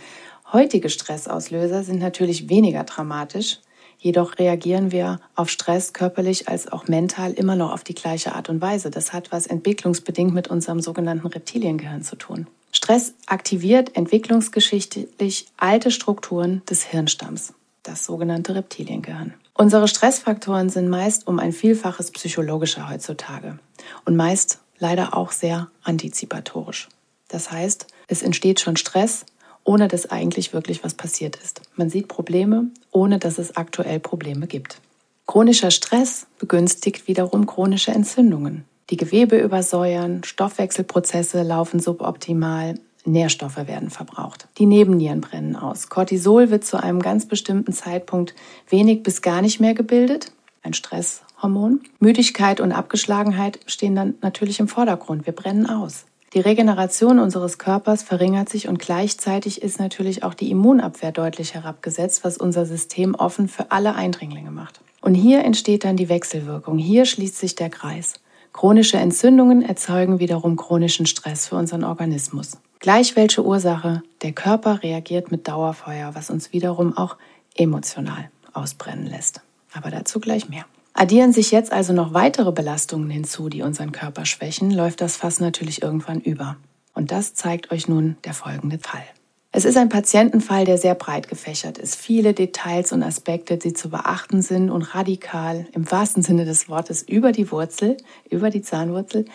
Heutige 0.53 0.91
Stressauslöser 0.91 1.83
sind 1.83 2.01
natürlich 2.01 2.49
weniger 2.49 2.85
dramatisch, 2.85 3.61
jedoch 3.99 4.39
reagieren 4.39 4.93
wir 4.93 5.21
auf 5.35 5.49
Stress 5.49 5.93
körperlich 5.93 6.49
als 6.49 6.71
auch 6.71 6.89
mental 6.89 7.33
immer 7.33 7.57
noch 7.57 7.73
auf 7.73 7.85
die 7.85 7.95
gleiche 7.95 8.35
Art 8.35 8.49
und 8.49 8.61
Weise. 8.61 8.91
Das 8.91 9.13
hat 9.13 9.33
was 9.33 9.47
entwicklungsbedingt 9.47 10.35
mit 10.35 10.49
unserem 10.49 10.81
sogenannten 10.81 11.27
Reptiliengehirn 11.27 12.03
zu 12.03 12.17
tun. 12.17 12.47
Stress 12.73 13.15
aktiviert 13.27 13.97
entwicklungsgeschichtlich 13.97 15.47
alte 15.57 15.91
Strukturen 15.91 16.63
des 16.69 16.85
Hirnstamms 16.85 17.53
das 17.83 18.05
sogenannte 18.05 18.55
Reptiliengehirn. 18.55 19.35
Unsere 19.55 19.89
Stressfaktoren 19.89 20.69
sind 20.69 20.89
meist 20.89 21.27
um 21.27 21.39
ein 21.39 21.53
Vielfaches 21.53 22.11
psychologischer 22.11 22.89
heutzutage 22.89 23.59
und 24.05 24.17
meist 24.17 24.59
leider 24.79 25.17
auch 25.17 25.33
sehr 25.33 25.69
antizipatorisch. 25.83 26.89
Das 27.29 27.53
heißt, 27.53 27.87
es 28.09 28.23
entsteht 28.23 28.61
schon 28.61 28.77
Stress, 28.77 29.25
ohne 29.65 29.89
dass 29.89 30.11
eigentlich 30.11 30.53
wirklich 30.53 30.83
was 30.83 30.95
passiert 30.95 31.37
ist. 31.37 31.61
Man 31.77 31.91
sieht 31.91 32.09
Probleme, 32.09 32.67
ohne 32.91 33.19
dass 33.19 33.39
es 33.39 33.57
aktuell 33.57 34.01
Probleme 34.01 34.47
gibt. 34.47 34.81
Chronischer 35.27 35.71
Stress 35.71 36.27
begünstigt 36.39 37.07
wiederum 37.07 37.47
chronische 37.47 37.93
Entzündungen. 37.93 38.65
Die 38.91 38.97
Gewebe 38.97 39.39
übersäuern, 39.39 40.25
Stoffwechselprozesse 40.25 41.43
laufen 41.43 41.79
suboptimal, 41.79 42.75
Nährstoffe 43.11 43.57
werden 43.57 43.91
verbraucht. 43.91 44.49
Die 44.59 44.67
Nebennieren 44.67 45.21
brennen 45.21 45.57
aus. 45.57 45.89
Cortisol 45.89 46.51
wird 46.51 46.65
zu 46.65 46.83
einem 46.83 47.01
ganz 47.01 47.27
bestimmten 47.27 47.73
Zeitpunkt 47.73 48.35
wenig 48.69 49.03
bis 49.03 49.23
gar 49.23 49.43
nicht 49.43 49.61
mehr 49.61 49.75
gebildet, 49.75 50.33
ein 50.63 50.75
Stresshormon. 50.75 51.81
Müdigkeit 51.99 52.61
und 52.61 52.73
Abgeschlagenheit 52.73 53.61
stehen 53.67 53.95
dann 53.95 54.15
natürlich 54.23 54.61
im 54.61 54.69
Vordergrund. 54.69 55.27
Wir 55.27 55.33
brennen 55.33 55.67
aus. 55.67 56.07
Die 56.33 56.41
Regeneration 56.41 57.19
unseres 57.19 57.59
Körpers 57.59 58.05
verringert 58.05 58.49
sich 58.49 58.69
und 58.69 58.79
gleichzeitig 58.79 59.63
ist 59.63 59.81
natürlich 59.81 60.23
auch 60.23 60.35
die 60.35 60.53
Immunabwehr 60.53 61.11
deutlich 61.11 61.55
herabgesetzt, 61.55 62.23
was 62.23 62.37
unser 62.37 62.67
System 62.67 63.17
offen 63.17 63.49
für 63.49 63.73
alle 63.73 63.97
Eindringlinge 63.97 64.53
macht. 64.53 64.81
Und 65.01 65.15
hier 65.15 65.43
entsteht 65.45 65.83
dann 65.83 65.97
die 65.97 66.09
Wechselwirkung. 66.09 66.79
Hier 66.79 67.05
schließt 67.05 67.37
sich 67.37 67.57
der 67.57 67.69
Kreis. 67.69 68.15
Chronische 68.53 68.99
Entzündungen 68.99 69.63
erzeugen 69.63 70.21
wiederum 70.21 70.57
chronischen 70.57 71.07
Stress 71.07 71.49
für 71.49 71.57
unseren 71.57 71.83
Organismus. 71.83 72.59
Gleich 72.81 73.15
welche 73.15 73.45
Ursache, 73.45 74.03
der 74.23 74.33
Körper 74.33 74.83
reagiert 74.83 75.31
mit 75.31 75.47
Dauerfeuer, 75.47 76.15
was 76.15 76.31
uns 76.31 76.55
wiederum 76.55 76.97
auch 76.97 77.19
emotional 77.55 78.31
ausbrennen 78.55 79.05
lässt. 79.05 79.43
Aber 79.75 79.91
dazu 79.91 80.19
gleich 80.19 80.49
mehr. 80.49 80.65
Addieren 80.95 81.35
sich 81.35 81.51
jetzt 81.51 81.73
also 81.73 81.93
noch 81.93 82.15
weitere 82.15 82.53
Belastungen 82.53 83.11
hinzu, 83.11 83.51
die 83.51 83.61
unseren 83.61 83.93
Körper 83.93 84.25
schwächen, 84.25 84.71
läuft 84.71 85.03
das 85.03 85.17
Fass 85.17 85.41
natürlich 85.41 85.83
irgendwann 85.83 86.21
über. 86.21 86.57
Und 86.95 87.13
das 87.13 87.35
zeigt 87.35 87.71
euch 87.71 87.87
nun 87.87 88.17
der 88.25 88.33
folgende 88.33 88.79
Fall. 88.79 89.05
Es 89.53 89.67
ist 89.67 89.77
ein 89.77 89.91
Patientenfall, 89.91 90.65
der 90.65 90.79
sehr 90.79 90.95
breit 90.95 91.29
gefächert 91.29 91.77
ist. 91.77 91.97
Viele 91.97 92.33
Details 92.33 92.93
und 92.93 93.03
Aspekte, 93.03 93.59
die 93.59 93.75
zu 93.75 93.91
beachten 93.91 94.41
sind 94.41 94.71
und 94.71 94.95
radikal 94.95 95.67
im 95.73 95.91
wahrsten 95.91 96.23
Sinne 96.23 96.47
des 96.47 96.71
Wortes 96.71 97.03
über 97.03 97.33
die 97.33 97.51
Wurzel, 97.51 97.99
über 98.31 98.49
die 98.49 98.63
Zahnwurzel, 98.63 99.27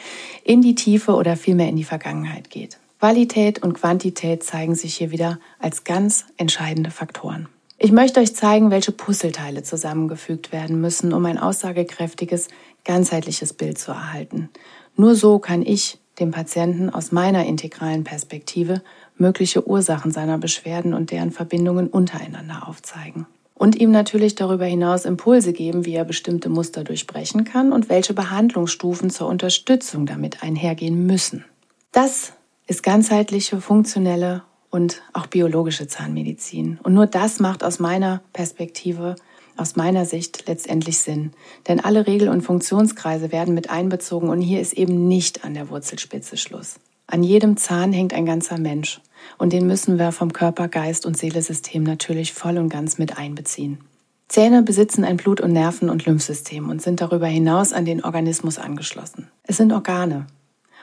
in 0.44 0.64
die 0.64 0.74
Tiefe 0.74 1.14
oder 1.14 1.38
vielmehr 1.38 1.70
in 1.70 1.76
die 1.76 1.84
Vergangenheit 1.84 2.50
geht. 2.50 2.80
Qualität 3.00 3.62
und 3.62 3.74
Quantität 3.74 4.44
zeigen 4.44 4.76
sich 4.76 4.96
hier 4.96 5.12
wieder 5.12 5.40
als 5.60 5.84
ganz 5.84 6.26
entscheidende 6.38 6.92
Faktoren. 6.92 7.48
Ich 7.78 7.92
möchte 7.92 8.22
euch 8.22 8.36
zeigen, 8.36 8.72
welche 8.72 8.94
Puzzleteile 8.94 9.62
zusammengefügt 9.62 10.52
werden 10.52 10.80
müssen, 10.80 11.14
um 11.14 11.26
ein 11.26 11.38
aussagekräftiges, 11.38 12.48
ganzheitliches 12.86 13.54
Bild 13.54 13.78
zu 13.78 13.92
erhalten. 13.92 14.50
Nur 14.96 15.16
so 15.16 15.40
kann 15.40 15.62
ich 15.62 16.00
dem 16.20 16.32
Patienten 16.32 16.90
aus 16.90 17.12
meiner 17.12 17.46
integralen 17.46 18.06
Perspektive 18.06 18.82
mögliche 19.18 19.68
Ursachen 19.68 20.12
seiner 20.12 20.38
Beschwerden 20.38 20.94
und 20.94 21.12
deren 21.12 21.32
Verbindungen 21.32 21.88
untereinander 21.88 22.68
aufzeigen. 22.68 23.28
Und 23.54 23.76
ihm 23.76 23.92
natürlich 23.92 24.36
darüber 24.36 24.66
hinaus 24.66 25.06
Impulse 25.06 25.54
geben, 25.54 25.86
wie 25.86 25.94
er 25.94 26.06
bestimmte 26.06 26.50
Muster 26.50 26.84
durchbrechen 26.84 27.44
kann 27.44 27.72
und 27.72 27.90
welche 27.90 28.14
Behandlungsstufen 28.14 29.10
zur 29.10 29.28
Unterstützung 29.28 30.06
damit 30.06 30.44
einhergehen 30.44 31.06
müssen. 31.06 31.46
Das 31.92 32.34
ist 32.68 32.84
ganzheitliche, 32.84 33.62
funktionelle 33.62 34.44
und 34.70 35.02
auch 35.14 35.28
biologische 35.28 35.88
Zahnmedizin. 35.88 36.80
Und 36.84 36.94
nur 36.94 37.08
das 37.08 37.40
macht 37.40 37.64
aus 37.64 37.80
meiner 37.80 38.22
Perspektive 38.34 39.16
aus 39.58 39.76
meiner 39.76 40.06
Sicht 40.06 40.48
letztendlich 40.48 41.00
Sinn. 41.00 41.32
Denn 41.68 41.80
alle 41.80 42.08
Regel- 42.08 42.30
und 42.30 42.42
Funktionskreise 42.42 43.32
werden 43.32 43.54
mit 43.54 43.70
einbezogen 43.70 44.30
und 44.30 44.42
hier 44.42 44.62
ist 44.62 44.74
eben 44.74 45.08
nicht 45.08 45.44
an 45.46 45.54
der 45.54 45.70
Wurzelspitze 45.70 46.38
Schluss. 46.38 46.76
An 47.08 47.24
jedem 47.24 47.56
Zahn 47.56 47.94
hängt 47.94 48.14
ein 48.14 48.26
ganzer 48.26 48.58
Mensch 48.58 49.00
und 49.38 49.54
den 49.54 49.68
müssen 49.68 50.00
wir 50.00 50.12
vom 50.12 50.34
Körper, 50.34 50.68
Geist 50.68 51.06
und 51.06 51.18
Seelesystem 51.18 51.84
natürlich 51.84 52.34
voll 52.34 52.58
und 52.58 52.70
ganz 52.70 52.98
mit 52.98 53.18
einbeziehen. 53.18 53.80
Zähne 54.28 54.64
besitzen 54.64 55.04
ein 55.04 55.18
Blut- 55.18 55.42
und 55.42 55.54
Nerven- 55.54 55.90
und 55.90 56.06
Lymphsystem 56.06 56.70
und 56.70 56.82
sind 56.82 57.00
darüber 57.00 57.28
hinaus 57.28 57.74
an 57.74 57.86
den 57.86 58.04
Organismus 58.04 58.58
angeschlossen. 58.58 59.30
Es 59.44 59.58
sind 59.58 59.72
Organe 59.72 60.26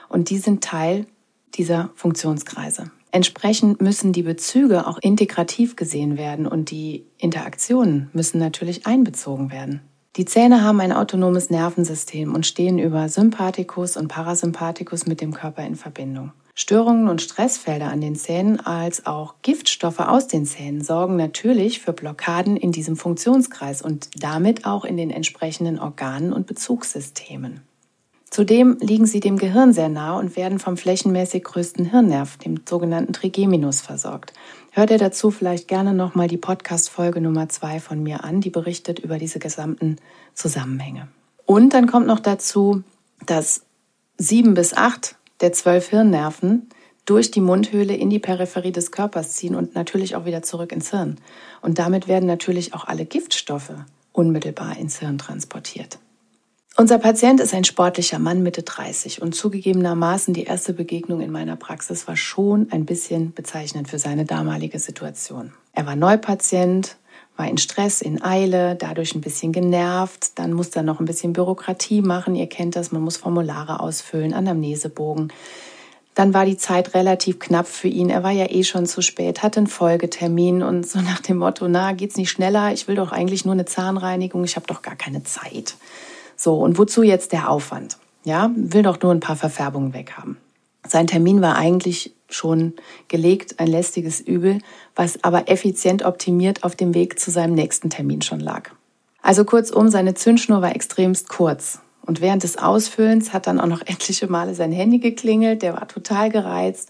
und 0.07 0.29
die 0.29 0.37
sind 0.37 0.63
Teil 0.63 1.05
dieser 1.55 1.89
Funktionskreise. 1.95 2.91
Entsprechend 3.11 3.79
müssen 3.79 4.11
die 4.11 4.23
Bezüge 4.23 4.87
auch 4.87 4.97
integrativ 4.97 5.75
gesehen 5.75 6.17
werden 6.17 6.47
und 6.47 6.71
die 6.71 7.05
Interaktionen 7.17 8.09
müssen 8.13 8.39
natürlich 8.39 8.87
einbezogen 8.87 9.51
werden. 9.51 9.81
Die 10.15 10.25
Zähne 10.25 10.63
haben 10.63 10.79
ein 10.79 10.91
autonomes 10.91 11.49
Nervensystem 11.49 12.33
und 12.33 12.45
stehen 12.45 12.77
über 12.77 13.09
Sympathikus 13.09 13.97
und 13.97 14.07
Parasympathikus 14.07 15.07
mit 15.07 15.21
dem 15.21 15.33
Körper 15.33 15.65
in 15.65 15.75
Verbindung. 15.75 16.33
Störungen 16.55 17.07
und 17.07 17.19
Stressfelder 17.21 17.87
an 17.87 17.99
den 17.99 18.15
Zähnen 18.15 18.59
als 18.59 19.07
auch 19.07 19.35
Giftstoffe 19.41 19.99
aus 19.99 20.27
den 20.27 20.45
Zähnen 20.45 20.83
sorgen 20.83 21.15
natürlich 21.15 21.79
für 21.79 21.93
Blockaden 21.93 22.57
in 22.57 22.71
diesem 22.71 22.95
Funktionskreis 22.95 23.81
und 23.81 24.09
damit 24.15 24.65
auch 24.65 24.85
in 24.85 24.97
den 24.97 25.09
entsprechenden 25.09 25.79
Organen 25.79 26.31
und 26.31 26.45
Bezugssystemen. 26.45 27.61
Zudem 28.33 28.77
liegen 28.79 29.05
sie 29.05 29.19
dem 29.19 29.37
Gehirn 29.37 29.73
sehr 29.73 29.89
nah 29.89 30.17
und 30.17 30.35
werden 30.35 30.57
vom 30.57 30.75
flächenmäßig 30.75 31.43
größten 31.43 31.85
Hirnnerv, 31.85 32.37
dem 32.37 32.61
sogenannten 32.67 33.13
Trigeminus, 33.13 33.79
versorgt. 33.79 34.33
Hört 34.71 34.89
ihr 34.89 34.97
dazu 34.97 35.29
vielleicht 35.29 35.67
gerne 35.67 35.93
nochmal 35.93 36.27
die 36.27 36.39
Podcast-Folge 36.39 37.21
Nummer 37.21 37.47
zwei 37.49 37.79
von 37.79 38.01
mir 38.01 38.23
an, 38.23 38.41
die 38.41 38.49
berichtet 38.49 38.97
über 38.97 39.19
diese 39.19 39.37
gesamten 39.37 39.97
Zusammenhänge. 40.33 41.09
Und 41.45 41.75
dann 41.75 41.85
kommt 41.85 42.07
noch 42.07 42.19
dazu, 42.19 42.81
dass 43.23 43.67
sieben 44.17 44.55
bis 44.55 44.73
acht 44.73 45.15
der 45.41 45.53
zwölf 45.53 45.89
Hirnnerven 45.89 46.69
durch 47.05 47.29
die 47.29 47.39
Mundhöhle 47.39 47.95
in 47.95 48.09
die 48.09 48.17
Peripherie 48.17 48.71
des 48.71 48.91
Körpers 48.91 49.33
ziehen 49.33 49.53
und 49.53 49.75
natürlich 49.75 50.15
auch 50.15 50.25
wieder 50.25 50.41
zurück 50.41 50.71
ins 50.71 50.89
Hirn. 50.89 51.19
Und 51.61 51.77
damit 51.77 52.07
werden 52.07 52.25
natürlich 52.25 52.73
auch 52.73 52.85
alle 52.85 53.05
Giftstoffe 53.05 53.75
unmittelbar 54.11 54.75
ins 54.77 54.97
Hirn 54.97 55.19
transportiert. 55.19 55.99
Unser 56.75 56.97
Patient 56.97 57.39
ist 57.39 57.53
ein 57.53 57.65
sportlicher 57.65 58.17
Mann 58.17 58.41
Mitte 58.41 58.63
30 58.63 59.21
und 59.21 59.35
zugegebenermaßen 59.35 60.33
die 60.33 60.45
erste 60.45 60.73
Begegnung 60.73 61.21
in 61.21 61.31
meiner 61.31 61.55
Praxis 61.55 62.07
war 62.07 62.17
schon 62.17 62.67
ein 62.71 62.85
bisschen 62.85 63.31
bezeichnend 63.31 63.89
für 63.89 63.99
seine 63.99 64.25
damalige 64.25 64.79
Situation. 64.79 65.53
Er 65.73 65.85
war 65.85 65.95
Neupatient, 65.95 66.97
war 67.37 67.47
in 67.47 67.59
Stress, 67.59 68.01
in 68.01 68.23
Eile, 68.23 68.75
dadurch 68.75 69.13
ein 69.13 69.21
bisschen 69.21 69.51
genervt, 69.51 70.39
dann 70.39 70.53
musste 70.53 70.79
er 70.79 70.83
noch 70.83 70.99
ein 70.99 71.05
bisschen 71.05 71.33
Bürokratie 71.33 72.01
machen, 72.01 72.35
ihr 72.35 72.47
kennt 72.47 72.75
das, 72.75 72.91
man 72.91 73.03
muss 73.03 73.17
Formulare 73.17 73.79
ausfüllen, 73.79 74.33
Anamnesebogen. 74.33 75.31
Dann 76.15 76.33
war 76.33 76.45
die 76.45 76.57
Zeit 76.57 76.95
relativ 76.95 77.37
knapp 77.37 77.67
für 77.67 77.87
ihn. 77.87 78.09
Er 78.09 78.23
war 78.23 78.31
ja 78.31 78.49
eh 78.49 78.63
schon 78.63 78.87
zu 78.87 79.01
spät, 79.01 79.43
hatte 79.43 79.59
einen 79.59 79.67
Folgetermin 79.67 80.63
und 80.63 80.87
so 80.87 81.01
nach 81.01 81.21
dem 81.21 81.37
Motto, 81.37 81.67
na, 81.67 81.91
geht's 81.91 82.17
nicht 82.17 82.31
schneller? 82.31 82.73
Ich 82.73 82.87
will 82.87 82.95
doch 82.95 83.11
eigentlich 83.11 83.45
nur 83.45 83.53
eine 83.53 83.65
Zahnreinigung, 83.65 84.43
ich 84.43 84.55
habe 84.55 84.65
doch 84.65 84.81
gar 84.81 84.95
keine 84.95 85.23
Zeit. 85.23 85.75
So, 86.43 86.55
und 86.55 86.77
wozu 86.77 87.03
jetzt 87.03 87.31
der 87.31 87.49
Aufwand? 87.49 87.97
Ja, 88.25 88.51
will 88.53 88.83
doch 88.83 89.01
nur 89.01 89.13
ein 89.13 89.21
paar 89.21 89.37
Verfärbungen 89.37 89.93
weghaben. 89.93 90.35
Sein 90.85 91.07
Termin 91.07 91.41
war 91.41 91.55
eigentlich 91.55 92.13
schon 92.27 92.73
gelegt, 93.07 93.61
ein 93.61 93.67
lästiges 93.67 94.19
Übel, 94.19 94.59
was 94.93 95.23
aber 95.23 95.49
effizient 95.49 96.03
optimiert 96.03 96.65
auf 96.65 96.75
dem 96.75 96.93
Weg 96.95 97.17
zu 97.17 97.31
seinem 97.31 97.53
nächsten 97.53 97.89
Termin 97.89 98.21
schon 98.21 98.41
lag. 98.41 98.71
Also 99.21 99.45
kurzum, 99.45 99.87
seine 99.87 100.15
Zündschnur 100.15 100.61
war 100.61 100.75
extremst 100.75 101.29
kurz. 101.29 101.79
Und 102.05 102.19
während 102.19 102.43
des 102.43 102.57
Ausfüllens 102.57 103.31
hat 103.31 103.47
dann 103.47 103.61
auch 103.61 103.67
noch 103.67 103.81
etliche 103.85 104.27
Male 104.27 104.53
sein 104.53 104.73
Handy 104.73 104.99
geklingelt, 104.99 105.61
der 105.61 105.75
war 105.75 105.87
total 105.87 106.29
gereizt 106.29 106.89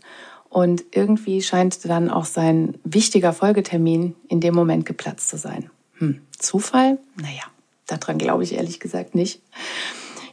und 0.49 0.83
irgendwie 0.89 1.43
scheint 1.43 1.87
dann 1.87 2.09
auch 2.09 2.25
sein 2.25 2.79
wichtiger 2.83 3.33
Folgetermin 3.33 4.15
in 4.29 4.39
dem 4.39 4.55
Moment 4.55 4.87
geplatzt 4.87 5.29
zu 5.29 5.37
sein. 5.37 5.69
Hm, 5.99 6.21
Zufall? 6.39 6.97
Naja, 7.21 7.43
Daran 7.97 8.17
glaube 8.17 8.43
ich 8.43 8.55
ehrlich 8.55 8.79
gesagt 8.79 9.15
nicht. 9.15 9.41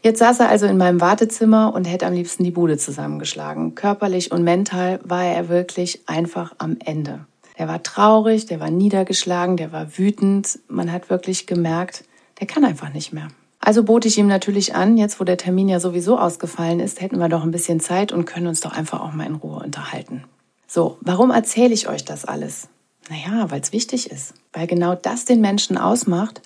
Jetzt 0.02 0.20
saß 0.20 0.40
er 0.40 0.48
also 0.48 0.66
in 0.66 0.78
meinem 0.78 1.00
Wartezimmer 1.00 1.74
und 1.74 1.84
hätte 1.84 2.06
am 2.06 2.14
liebsten 2.14 2.42
die 2.42 2.50
Bude 2.50 2.78
zusammengeschlagen. 2.78 3.74
Körperlich 3.74 4.32
und 4.32 4.42
mental 4.42 4.98
war 5.04 5.24
er 5.24 5.48
wirklich 5.48 6.00
einfach 6.06 6.54
am 6.58 6.78
Ende. 6.82 7.26
Der 7.58 7.68
war 7.68 7.82
traurig, 7.82 8.46
der 8.46 8.60
war 8.60 8.70
niedergeschlagen, 8.70 9.58
der 9.58 9.72
war 9.72 9.98
wütend. 9.98 10.58
Man 10.68 10.90
hat 10.90 11.10
wirklich 11.10 11.46
gemerkt, 11.46 12.04
der 12.40 12.46
kann 12.46 12.64
einfach 12.64 12.92
nicht 12.94 13.12
mehr. 13.12 13.28
Also 13.60 13.82
bot 13.82 14.06
ich 14.06 14.16
ihm 14.16 14.26
natürlich 14.26 14.74
an, 14.74 14.96
jetzt 14.96 15.20
wo 15.20 15.24
der 15.24 15.36
Termin 15.36 15.68
ja 15.68 15.80
sowieso 15.80 16.18
ausgefallen 16.18 16.80
ist, 16.80 17.02
hätten 17.02 17.18
wir 17.18 17.28
doch 17.28 17.42
ein 17.42 17.50
bisschen 17.50 17.78
Zeit 17.78 18.10
und 18.10 18.24
können 18.24 18.46
uns 18.46 18.60
doch 18.60 18.72
einfach 18.72 19.02
auch 19.02 19.12
mal 19.12 19.26
in 19.26 19.34
Ruhe 19.34 19.62
unterhalten. 19.62 20.24
So, 20.66 20.96
warum 21.02 21.30
erzähle 21.30 21.74
ich 21.74 21.86
euch 21.86 22.06
das 22.06 22.24
alles? 22.24 22.68
Naja, 23.10 23.50
weil 23.50 23.60
es 23.60 23.72
wichtig 23.72 24.10
ist, 24.10 24.32
weil 24.54 24.66
genau 24.66 24.94
das 24.94 25.26
den 25.26 25.42
Menschen 25.42 25.76
ausmacht 25.76 26.40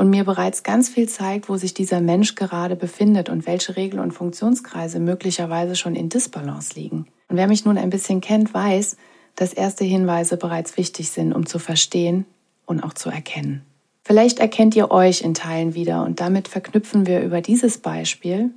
und 0.00 0.08
mir 0.08 0.24
bereits 0.24 0.62
ganz 0.62 0.88
viel 0.88 1.10
zeigt, 1.10 1.50
wo 1.50 1.58
sich 1.58 1.74
dieser 1.74 2.00
Mensch 2.00 2.34
gerade 2.34 2.74
befindet 2.74 3.28
und 3.28 3.46
welche 3.46 3.76
Regel- 3.76 4.00
und 4.00 4.12
Funktionskreise 4.12 4.98
möglicherweise 4.98 5.76
schon 5.76 5.94
in 5.94 6.08
Disbalance 6.08 6.74
liegen. 6.74 7.06
Und 7.28 7.36
wer 7.36 7.46
mich 7.46 7.66
nun 7.66 7.76
ein 7.76 7.90
bisschen 7.90 8.22
kennt, 8.22 8.54
weiß, 8.54 8.96
dass 9.36 9.52
erste 9.52 9.84
Hinweise 9.84 10.38
bereits 10.38 10.78
wichtig 10.78 11.10
sind, 11.10 11.34
um 11.34 11.44
zu 11.44 11.58
verstehen 11.58 12.24
und 12.64 12.82
auch 12.82 12.94
zu 12.94 13.10
erkennen. 13.10 13.60
Vielleicht 14.02 14.38
erkennt 14.38 14.74
ihr 14.74 14.90
euch 14.90 15.20
in 15.20 15.34
Teilen 15.34 15.74
wieder 15.74 16.02
und 16.04 16.18
damit 16.18 16.48
verknüpfen 16.48 17.06
wir 17.06 17.20
über 17.20 17.42
dieses 17.42 17.76
Beispiel 17.76 18.52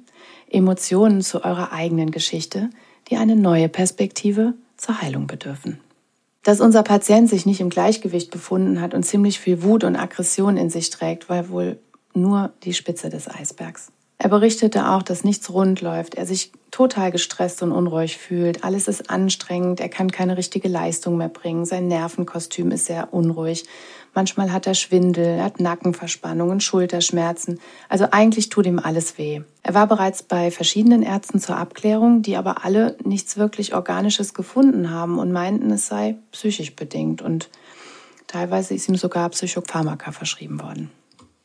Emotionen 0.49 1.19
zu 1.19 1.43
eurer 1.43 1.73
eigenen 1.73 2.11
Geschichte, 2.11 2.69
die 3.09 3.17
eine 3.17 3.35
neue 3.35 3.67
Perspektive 3.67 4.53
zur 4.77 5.01
Heilung 5.01 5.27
bedürfen 5.27 5.82
dass 6.43 6.61
unser 6.61 6.83
Patient 6.83 7.29
sich 7.29 7.45
nicht 7.45 7.61
im 7.61 7.69
Gleichgewicht 7.69 8.31
befunden 8.31 8.81
hat 8.81 8.93
und 8.93 9.03
ziemlich 9.03 9.39
viel 9.39 9.63
Wut 9.63 9.83
und 9.83 9.95
Aggression 9.95 10.57
in 10.57 10.69
sich 10.69 10.89
trägt, 10.89 11.29
war 11.29 11.49
wohl 11.49 11.79
nur 12.13 12.51
die 12.63 12.73
Spitze 12.73 13.09
des 13.09 13.29
Eisbergs. 13.29 13.91
Er 14.19 14.29
berichtete 14.29 14.89
auch, 14.89 15.03
dass 15.03 15.23
nichts 15.23 15.51
rund 15.51 15.81
läuft, 15.81 16.15
er 16.15 16.25
sich 16.25 16.51
total 16.71 17.11
gestresst 17.11 17.61
und 17.61 17.71
unruhig 17.71 18.17
fühlt, 18.17 18.63
alles 18.63 18.87
ist 18.87 19.09
anstrengend, 19.09 19.79
er 19.79 19.89
kann 19.89 20.11
keine 20.11 20.37
richtige 20.37 20.67
Leistung 20.67 21.17
mehr 21.17 21.29
bringen, 21.29 21.65
sein 21.65 21.87
Nervenkostüm 21.87 22.71
ist 22.71 22.85
sehr 22.85 23.13
unruhig 23.13 23.65
Manchmal 24.13 24.53
hat 24.53 24.67
er 24.67 24.75
Schwindel, 24.75 25.25
er 25.25 25.45
hat 25.45 25.59
Nackenverspannungen, 25.59 26.59
Schulterschmerzen. 26.59 27.59
Also 27.89 28.07
eigentlich 28.11 28.49
tut 28.49 28.65
ihm 28.65 28.79
alles 28.79 29.17
weh. 29.17 29.41
Er 29.65 29.73
war 29.73 29.87
bereits 29.87 30.23
bei 30.23 30.51
verschiedenen 30.51 31.03
Ärzten 31.03 31.39
zur 31.39 31.55
Abklärung, 31.55 32.21
die 32.21 32.35
aber 32.35 32.65
alle 32.65 32.97
nichts 33.03 33.37
wirklich 33.37 33.73
Organisches 33.73 34.33
gefunden 34.33 34.91
haben 34.91 35.17
und 35.17 35.31
meinten, 35.31 35.71
es 35.71 35.87
sei 35.87 36.17
psychisch 36.31 36.75
bedingt. 36.75 37.21
Und 37.21 37.49
teilweise 38.27 38.73
ist 38.73 38.89
ihm 38.89 38.97
sogar 38.97 39.29
Psychopharmaka 39.29 40.11
verschrieben 40.11 40.61
worden. 40.61 40.91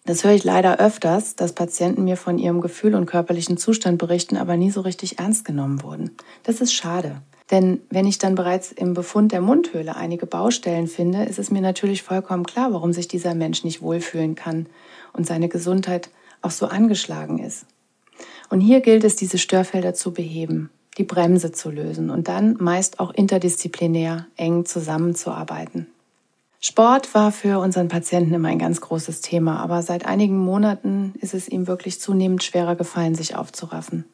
Das 0.04 0.24
höre 0.24 0.32
ich 0.32 0.42
leider 0.42 0.80
öfters, 0.80 1.36
dass 1.36 1.52
Patienten 1.52 2.02
mir 2.02 2.16
von 2.16 2.38
ihrem 2.38 2.60
Gefühl 2.60 2.96
und 2.96 3.06
körperlichen 3.06 3.56
Zustand 3.56 3.98
berichten, 3.98 4.36
aber 4.36 4.56
nie 4.56 4.70
so 4.70 4.80
richtig 4.80 5.20
ernst 5.20 5.44
genommen 5.44 5.82
wurden. 5.82 6.10
Das 6.42 6.60
ist 6.60 6.72
schade. 6.72 7.22
Denn 7.50 7.80
wenn 7.88 8.06
ich 8.06 8.18
dann 8.18 8.34
bereits 8.34 8.72
im 8.72 8.94
Befund 8.94 9.32
der 9.32 9.40
Mundhöhle 9.40 9.96
einige 9.96 10.26
Baustellen 10.26 10.86
finde, 10.86 11.24
ist 11.24 11.38
es 11.38 11.50
mir 11.50 11.62
natürlich 11.62 12.02
vollkommen 12.02 12.44
klar, 12.44 12.72
warum 12.72 12.92
sich 12.92 13.06
dieser 13.06 13.34
Mensch 13.34 13.64
nicht 13.64 13.80
wohlfühlen 13.80 14.34
kann 14.34 14.66
und 15.12 15.26
seine 15.26 15.48
Gesundheit 15.48 16.10
auch 16.42 16.50
so 16.50 16.66
angeschlagen 16.66 17.38
ist. 17.38 17.66
Und 18.50 18.60
hier 18.60 18.80
gilt 18.80 19.04
es, 19.04 19.16
diese 19.16 19.38
Störfelder 19.38 19.94
zu 19.94 20.12
beheben, 20.12 20.70
die 20.96 21.04
Bremse 21.04 21.52
zu 21.52 21.70
lösen 21.70 22.10
und 22.10 22.28
dann 22.28 22.56
meist 22.58 23.00
auch 23.00 23.12
interdisziplinär 23.12 24.26
eng 24.36 24.64
zusammenzuarbeiten. 24.64 25.86
Sport 26.60 27.14
war 27.14 27.30
für 27.30 27.60
unseren 27.60 27.88
Patienten 27.88 28.34
immer 28.34 28.48
ein 28.48 28.58
ganz 28.58 28.80
großes 28.80 29.20
Thema, 29.20 29.60
aber 29.60 29.82
seit 29.82 30.06
einigen 30.06 30.38
Monaten 30.38 31.14
ist 31.20 31.34
es 31.34 31.48
ihm 31.48 31.68
wirklich 31.68 32.00
zunehmend 32.00 32.42
schwerer 32.42 32.74
gefallen, 32.74 33.14
sich 33.14 33.36
aufzuraffen 33.36 34.04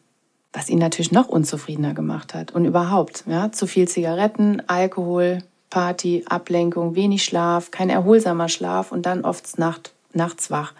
was 0.54 0.70
ihn 0.70 0.78
natürlich 0.78 1.12
noch 1.12 1.28
unzufriedener 1.28 1.92
gemacht 1.92 2.32
hat. 2.32 2.52
Und 2.52 2.64
überhaupt, 2.64 3.24
ja, 3.26 3.52
zu 3.52 3.66
viel 3.66 3.88
Zigaretten, 3.88 4.62
Alkohol, 4.68 5.40
Party, 5.68 6.24
Ablenkung, 6.26 6.94
wenig 6.94 7.24
Schlaf, 7.24 7.72
kein 7.72 7.90
erholsamer 7.90 8.48
Schlaf 8.48 8.92
und 8.92 9.04
dann 9.04 9.24
oft 9.24 9.58
Nacht, 9.58 9.92
nachts 10.16 10.50
wach. 10.50 10.72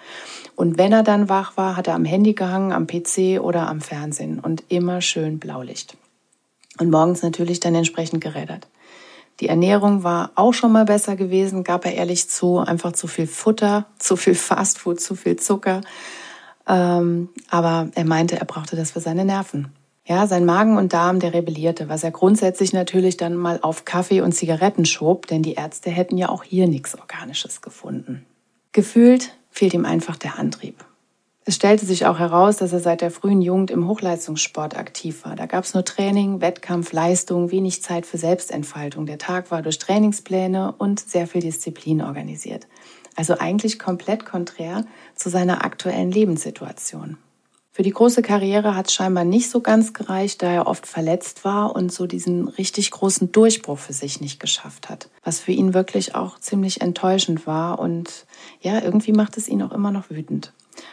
Und 0.57 0.79
wenn 0.79 0.93
er 0.93 1.03
dann 1.03 1.29
wach 1.29 1.57
war, 1.57 1.77
hat 1.77 1.89
er 1.89 1.95
am 1.95 2.05
Handy 2.05 2.35
gehangen, 2.35 2.73
am 2.73 2.87
PC 2.87 3.41
oder 3.41 3.69
am 3.69 3.81
Fernsehen 3.81 4.39
und 4.41 4.65
immer 4.69 5.01
schön 5.01 5.39
Blaulicht. 5.39 5.97
Und 6.79 6.91
morgens 6.91 7.23
natürlich 7.23 7.61
dann 7.61 7.75
entsprechend 7.75 8.21
gerädert. 8.21 8.67
Die 9.41 9.49
Ernährung 9.49 10.05
war 10.05 10.31
auch 10.37 10.55
schon 10.55 10.73
mal 10.73 10.85
besser 10.85 11.17
gewesen, 11.17 11.65
gab 11.65 11.85
er 11.85 11.95
ehrlich 11.95 12.31
zu, 12.31 12.59
einfach 12.59 12.93
zu 12.93 13.07
viel 13.09 13.27
Futter, 13.27 13.87
zu 13.99 14.17
viel 14.17 14.35
Fastfood, 14.35 15.01
zu 15.01 15.15
viel 15.15 15.37
Zucker. 15.37 15.81
Ähm, 16.67 17.29
aber 17.51 17.89
er 17.95 18.05
meinte, 18.05 18.39
er 18.39 18.47
brauchte 18.47 18.77
das 18.77 18.93
für 18.93 19.01
seine 19.01 19.25
Nerven. 19.25 19.73
Ja, 20.07 20.27
sein 20.27 20.45
Magen 20.45 20.77
und 20.77 20.93
Darm, 20.93 21.19
der 21.19 21.33
rebellierte, 21.33 21.89
was 21.89 22.05
er 22.05 22.11
grundsätzlich 22.11 22.75
natürlich 22.75 23.17
dann 23.17 23.35
mal 23.35 23.59
auf 23.63 23.87
Kaffee 23.87 24.21
und 24.21 24.33
Zigaretten 24.33 24.85
schob, 24.85 25.27
denn 25.29 25.43
die 25.43 25.55
Ärzte 25.55 25.91
hätten 25.91 26.19
ja 26.19 26.29
auch 26.29 26.45
hier 26.45 26.69
nichts 26.69 26.99
Organisches 26.99 27.63
gefunden. 27.63 28.27
Gefühlt 28.75 29.31
fehlt 29.51 29.73
ihm 29.73 29.85
einfach 29.85 30.17
der 30.17 30.37
Antrieb. 30.37 30.85
Es 31.45 31.55
stellte 31.55 31.87
sich 31.87 32.07
auch 32.07 32.19
heraus, 32.19 32.57
dass 32.57 32.73
er 32.73 32.81
seit 32.81 33.03
der 33.03 33.13
frühen 33.13 33.41
Jugend 33.41 33.71
im 33.71 33.87
Hochleistungssport 33.87 34.77
aktiv 34.77 35.25
war. 35.25 35.37
Da 35.37 35.47
gab 35.47 35.63
es 35.63 35.75
nur 35.75 35.85
Training, 35.85 36.41
Wettkampf, 36.41 36.93
Leistung, 36.93 37.53
wenig 37.53 37.85
Zeit 37.85 38.05
für 38.05 38.19
Selbstentfaltung. 38.19 39.07
Der 39.07 39.19
Tag 39.19 39.53
war 39.53 39.63
durch 39.63 39.79
Trainingspläne 39.79 40.75
und 40.77 40.99
sehr 40.99 41.29
viel 41.29 41.41
Disziplin 41.41 42.03
organisiert. 42.03 42.67
Also 43.15 43.39
eigentlich 43.39 43.79
komplett 43.79 44.27
konträr 44.27 44.85
zu 45.15 45.31
seiner 45.31 45.65
aktuellen 45.65 46.11
Lebenssituation. 46.11 47.17
Für 47.77 47.83
die 47.83 47.91
große 47.91 48.23
Karriere 48.23 48.77
hat 48.77 48.87
es 48.87 48.95
scheinbar 48.95 49.25
nicht 49.25 49.51
so 49.51 49.61
ganz 49.61 49.93
gereicht, 49.93 50.45
da 50.45 50.47
er 50.49 50.69
oft 50.69 50.87
verletzt 50.87 51.45
war 51.45 51.75
und 51.75 51.93
so 51.93 52.07
diesen 52.07 52.47
richtig 52.47 52.93
großen 52.93 53.33
Durchbruch 53.33 53.79
für 53.79 53.93
sich 53.93 54.21
nicht 54.21 54.39
geschafft 54.39 54.89
hat. 54.89 55.09
Was 55.25 55.41
für 55.41 55.51
ihn 55.51 55.75
wirklich 55.75 56.15
auch 56.15 56.39
ziemlich 56.39 56.83
enttäuschend 56.83 57.49
war 57.49 57.81
und 57.81 58.27
ja, 58.61 58.81
irgendwie 58.81 59.11
macht 59.11 59.37
es 59.37 59.49
ihn 59.49 59.61
auch 59.61 59.73
immer 59.73 59.91
noch 59.91 60.09
wütend. 60.09 60.53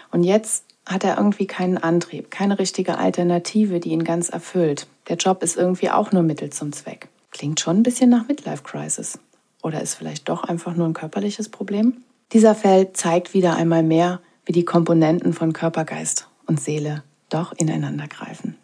Und 0.10 0.24
jetzt 0.24 0.64
hat 0.88 1.04
er 1.04 1.18
irgendwie 1.18 1.46
keinen 1.46 1.78
Antrieb, 1.78 2.32
keine 2.32 2.58
richtige 2.58 2.98
Alternative, 2.98 3.80
die 3.80 3.92
ihn 3.92 4.04
ganz 4.04 4.30
erfüllt. 4.30 4.88
Der 5.08 5.18
Job 5.18 5.44
ist 5.44 5.58
irgendwie 5.58 5.92
auch 5.92 6.12
nur 6.12 6.24
Mittel 6.24 6.50
zum 6.50 6.74
Zweck. 6.74 7.10
Klingt 7.30 7.60
schon 7.60 7.78
ein 7.78 7.84
bisschen 7.84 8.10
nach 8.10 8.28
Midlife 8.28 8.64
Crisis. 8.64 9.20
Oder 9.62 9.84
ist 9.84 9.94
vielleicht 9.94 10.28
doch 10.30 10.46
einfach 10.46 10.76
nur 10.76 10.88
ein 10.88 10.94
körperliches 10.94 11.50
Problem? 11.50 11.98
Dieser 12.34 12.56
Feld 12.56 12.98
zeigt 12.98 13.36
wieder 13.36 13.56
einmal 13.56 13.84
mehr, 13.84 14.20
wie 14.46 14.52
die 14.52 14.66
Komponenten 14.66 15.34
von 15.34 15.54
Körper, 15.54 15.86
Geist 15.86 16.28
und 16.52 16.60
Seele 16.60 17.04
doch 17.30 17.54
ineinander 17.54 18.08
greifen. 18.08 18.58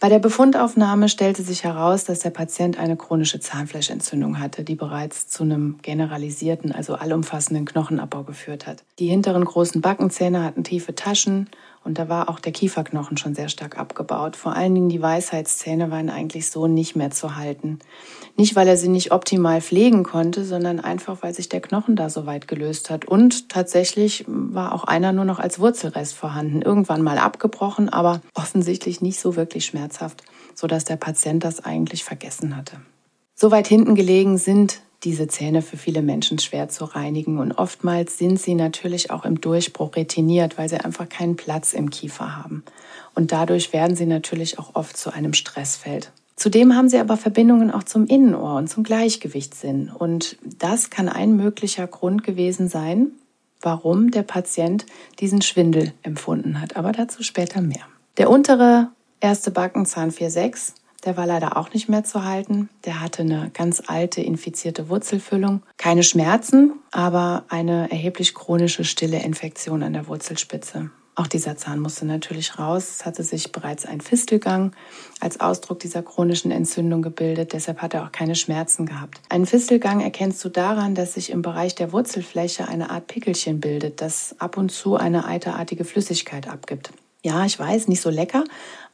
Bei 0.00 0.08
der 0.08 0.18
Befundaufnahme 0.18 1.08
stellte 1.08 1.42
sich 1.44 1.62
heraus, 1.62 2.02
dass 2.02 2.18
der 2.18 2.30
Patient 2.30 2.76
eine 2.76 2.96
chronische 2.96 3.38
Zahnfleischentzündung 3.38 4.40
hatte, 4.40 4.64
die 4.64 4.74
bereits 4.74 5.28
zu 5.28 5.44
einem 5.44 5.78
generalisierten, 5.80 6.72
also 6.72 6.96
allumfassenden 6.96 7.64
Knochenabbau 7.64 8.24
geführt 8.24 8.66
hat. 8.66 8.82
Die 8.98 9.06
hinteren 9.06 9.44
großen 9.44 9.80
Backenzähne 9.80 10.42
hatten 10.42 10.64
tiefe 10.64 10.96
Taschen 10.96 11.48
und 11.84 11.98
da 11.98 12.08
war 12.08 12.28
auch 12.28 12.38
der 12.38 12.52
Kieferknochen 12.52 13.16
schon 13.16 13.34
sehr 13.34 13.48
stark 13.48 13.76
abgebaut. 13.76 14.36
Vor 14.36 14.54
allen 14.54 14.74
Dingen 14.74 14.88
die 14.88 15.02
Weisheitszähne 15.02 15.90
waren 15.90 16.10
eigentlich 16.10 16.48
so 16.48 16.66
nicht 16.68 16.94
mehr 16.94 17.10
zu 17.10 17.36
halten. 17.36 17.80
Nicht, 18.36 18.54
weil 18.54 18.68
er 18.68 18.76
sie 18.76 18.88
nicht 18.88 19.10
optimal 19.10 19.60
pflegen 19.60 20.04
konnte, 20.04 20.44
sondern 20.44 20.78
einfach, 20.78 21.22
weil 21.22 21.34
sich 21.34 21.48
der 21.48 21.60
Knochen 21.60 21.96
da 21.96 22.08
so 22.08 22.24
weit 22.24 22.46
gelöst 22.46 22.88
hat. 22.88 23.04
Und 23.04 23.48
tatsächlich 23.48 24.24
war 24.28 24.72
auch 24.72 24.84
einer 24.84 25.12
nur 25.12 25.24
noch 25.24 25.40
als 25.40 25.58
Wurzelrest 25.58 26.14
vorhanden. 26.14 26.62
Irgendwann 26.62 27.02
mal 27.02 27.18
abgebrochen, 27.18 27.88
aber 27.88 28.20
offensichtlich 28.34 29.00
nicht 29.00 29.18
so 29.18 29.34
wirklich 29.34 29.66
schmerzhaft, 29.66 30.22
sodass 30.54 30.84
der 30.84 30.96
Patient 30.96 31.42
das 31.42 31.64
eigentlich 31.64 32.04
vergessen 32.04 32.56
hatte. 32.56 32.76
So 33.34 33.50
weit 33.50 33.66
hinten 33.66 33.96
gelegen 33.96 34.38
sind 34.38 34.82
diese 35.04 35.26
Zähne 35.26 35.62
für 35.62 35.76
viele 35.76 36.02
Menschen 36.02 36.38
schwer 36.38 36.68
zu 36.68 36.84
reinigen 36.84 37.38
und 37.38 37.52
oftmals 37.52 38.18
sind 38.18 38.40
sie 38.40 38.54
natürlich 38.54 39.10
auch 39.10 39.24
im 39.24 39.40
Durchbruch 39.40 39.96
retiniert, 39.96 40.58
weil 40.58 40.68
sie 40.68 40.78
einfach 40.78 41.08
keinen 41.08 41.36
Platz 41.36 41.72
im 41.72 41.90
Kiefer 41.90 42.36
haben. 42.36 42.62
Und 43.14 43.32
dadurch 43.32 43.72
werden 43.72 43.96
sie 43.96 44.06
natürlich 44.06 44.58
auch 44.58 44.74
oft 44.74 44.96
zu 44.96 45.12
einem 45.12 45.34
Stressfeld. 45.34 46.12
Zudem 46.36 46.74
haben 46.74 46.88
sie 46.88 46.98
aber 46.98 47.16
Verbindungen 47.16 47.70
auch 47.70 47.82
zum 47.82 48.06
Innenohr 48.06 48.56
und 48.56 48.68
zum 48.68 48.84
Gleichgewichtssinn. 48.84 49.90
Und 49.96 50.38
das 50.58 50.90
kann 50.90 51.08
ein 51.08 51.36
möglicher 51.36 51.86
Grund 51.86 52.24
gewesen 52.24 52.68
sein, 52.68 53.12
warum 53.60 54.10
der 54.10 54.22
Patient 54.22 54.86
diesen 55.20 55.42
Schwindel 55.42 55.92
empfunden 56.02 56.60
hat. 56.60 56.76
Aber 56.76 56.92
dazu 56.92 57.22
später 57.22 57.60
mehr. 57.60 57.86
Der 58.16 58.30
untere 58.30 58.88
erste 59.20 59.50
Backenzahn 59.50 60.10
4,6 60.10 60.72
der 61.04 61.16
war 61.16 61.26
leider 61.26 61.56
auch 61.56 61.72
nicht 61.72 61.88
mehr 61.88 62.04
zu 62.04 62.24
halten. 62.24 62.68
Der 62.84 63.00
hatte 63.00 63.22
eine 63.22 63.50
ganz 63.52 63.82
alte 63.86 64.20
infizierte 64.20 64.88
Wurzelfüllung. 64.88 65.62
Keine 65.76 66.02
Schmerzen, 66.02 66.74
aber 66.90 67.44
eine 67.48 67.90
erheblich 67.90 68.34
chronische 68.34 68.84
stille 68.84 69.22
Infektion 69.22 69.82
an 69.82 69.92
der 69.92 70.06
Wurzelspitze. 70.06 70.90
Auch 71.14 71.26
dieser 71.26 71.58
Zahn 71.58 71.78
musste 71.78 72.06
natürlich 72.06 72.58
raus. 72.58 72.88
Es 72.88 73.04
hatte 73.04 73.22
sich 73.22 73.52
bereits 73.52 73.84
ein 73.84 74.00
Fistelgang 74.00 74.74
als 75.20 75.40
Ausdruck 75.40 75.78
dieser 75.78 76.02
chronischen 76.02 76.50
Entzündung 76.50 77.02
gebildet. 77.02 77.52
Deshalb 77.52 77.82
hat 77.82 77.92
er 77.92 78.04
auch 78.04 78.12
keine 78.12 78.34
Schmerzen 78.34 78.86
gehabt. 78.86 79.20
Einen 79.28 79.44
Fistelgang 79.44 80.00
erkennst 80.00 80.42
du 80.42 80.48
daran, 80.48 80.94
dass 80.94 81.14
sich 81.14 81.28
im 81.28 81.42
Bereich 81.42 81.74
der 81.74 81.92
Wurzelfläche 81.92 82.66
eine 82.66 82.88
Art 82.88 83.08
Pickelchen 83.08 83.60
bildet, 83.60 84.00
das 84.00 84.36
ab 84.38 84.56
und 84.56 84.70
zu 84.70 84.96
eine 84.96 85.26
eiterartige 85.26 85.84
Flüssigkeit 85.84 86.48
abgibt. 86.48 86.92
Ja, 87.24 87.44
ich 87.44 87.58
weiß, 87.58 87.86
nicht 87.86 88.00
so 88.00 88.10
lecker, 88.10 88.42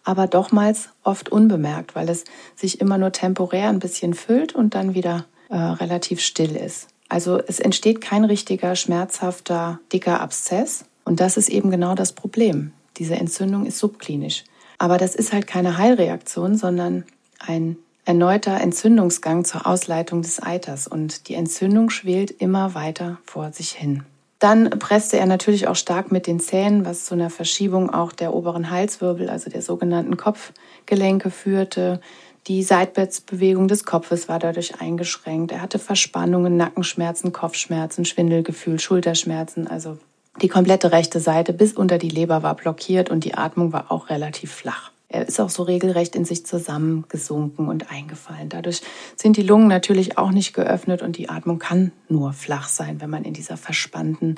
aber 0.05 0.27
dochmals 0.27 0.91
oft 1.03 1.31
unbemerkt, 1.31 1.95
weil 1.95 2.09
es 2.09 2.25
sich 2.57 2.81
immer 2.81 2.99
nur 2.99 3.13
temporär 3.13 3.69
ein 3.69 3.79
bisschen 3.79 4.15
füllt 4.15 4.55
und 4.55 4.75
dann 4.75 4.95
wieder 4.95 5.27
äh, 5.49 5.57
relativ 5.57 6.21
still 6.21 6.57
ist. 6.57 6.89
Also 7.09 7.39
es 7.39 7.59
entsteht 7.61 8.01
kein 8.01 8.25
richtiger, 8.25 8.77
schmerzhafter, 8.77 9.81
dicker 9.93 10.21
Abszess. 10.21 10.85
Und 11.05 11.21
das 11.21 11.37
ist 11.37 11.49
eben 11.49 11.71
genau 11.71 11.95
das 11.95 12.13
Problem. 12.13 12.73
Diese 12.99 13.17
Entzündung 13.17 13.65
ist 13.65 13.79
subklinisch. 13.79 14.45
Aber 14.77 14.99
das 14.99 15.15
ist 15.15 15.33
halt 15.33 15.47
keine 15.47 15.79
Heilreaktion, 15.79 16.57
sondern 16.57 17.05
ein 17.39 17.77
erneuter 18.05 18.61
Entzündungsgang 18.61 19.45
zur 19.45 19.67
Ausleitung 19.67 20.23
des 20.23 20.43
Eiters. 20.43 20.87
Und 20.87 21.29
die 21.29 21.35
Entzündung 21.35 21.91
schwelt 21.91 22.31
immer 22.31 22.75
weiter 22.75 23.19
vor 23.25 23.53
sich 23.53 23.73
hin. 23.73 24.05
Dann 24.38 24.70
presste 24.70 25.18
er 25.18 25.27
natürlich 25.27 25.66
auch 25.66 25.74
stark 25.74 26.12
mit 26.12 26.27
den 26.29 26.38
Zähnen, 26.38 26.85
was 26.85 27.05
zu 27.05 27.14
einer 27.14 27.31
Verschiebung 27.31 27.90
auch 27.90 28.12
der 28.12 28.35
oberen 28.35 28.70
Halswirbel, 28.70 29.29
also 29.29 29.51
der 29.51 29.62
sogenannten 29.62 30.16
Kopfgelenke 30.16 31.31
führte. 31.31 32.01
Die 32.46 32.62
Seitwärtsbewegung 32.62 33.66
des 33.66 33.85
Kopfes 33.85 34.29
war 34.29 34.38
dadurch 34.38 34.81
eingeschränkt. 34.81 35.51
Er 35.51 35.61
hatte 35.61 35.81
Verspannungen, 35.81 36.57
Nackenschmerzen, 36.57 37.33
Kopfschmerzen, 37.33 38.05
Schwindelgefühl, 38.05 38.79
Schulterschmerzen. 38.79 39.66
Also 39.66 39.98
die 40.40 40.48
komplette 40.48 40.92
rechte 40.92 41.18
Seite 41.18 41.53
bis 41.53 41.72
unter 41.72 41.98
die 41.98 42.09
Leber 42.09 42.44
war 42.44 42.55
blockiert 42.55 43.11
und 43.11 43.24
die 43.24 43.35
Atmung 43.35 43.72
war 43.72 43.90
auch 43.90 44.09
relativ 44.09 44.53
flach. 44.53 44.92
Er 45.11 45.27
ist 45.27 45.40
auch 45.40 45.49
so 45.49 45.62
regelrecht 45.62 46.14
in 46.14 46.27
sich 46.27 46.44
zusammengesunken 46.44 47.68
und 47.68 47.90
eingefallen. 47.90 48.51
Dadurch 48.51 48.83
sind 49.16 49.38
die 49.38 49.42
Lungen 49.42 49.68
natürlich 49.68 50.18
auch 50.18 50.31
nicht 50.31 50.53
geöffnet 50.53 51.01
und 51.01 51.16
die 51.16 51.31
Atmung 51.31 51.59
kann 51.59 51.92
nur 52.09 52.35
flach 52.35 52.68
sein, 52.68 53.01
wenn 53.01 53.09
man 53.09 53.25
in 53.25 53.33
dieser 53.33 53.57
verspannten, 53.57 54.35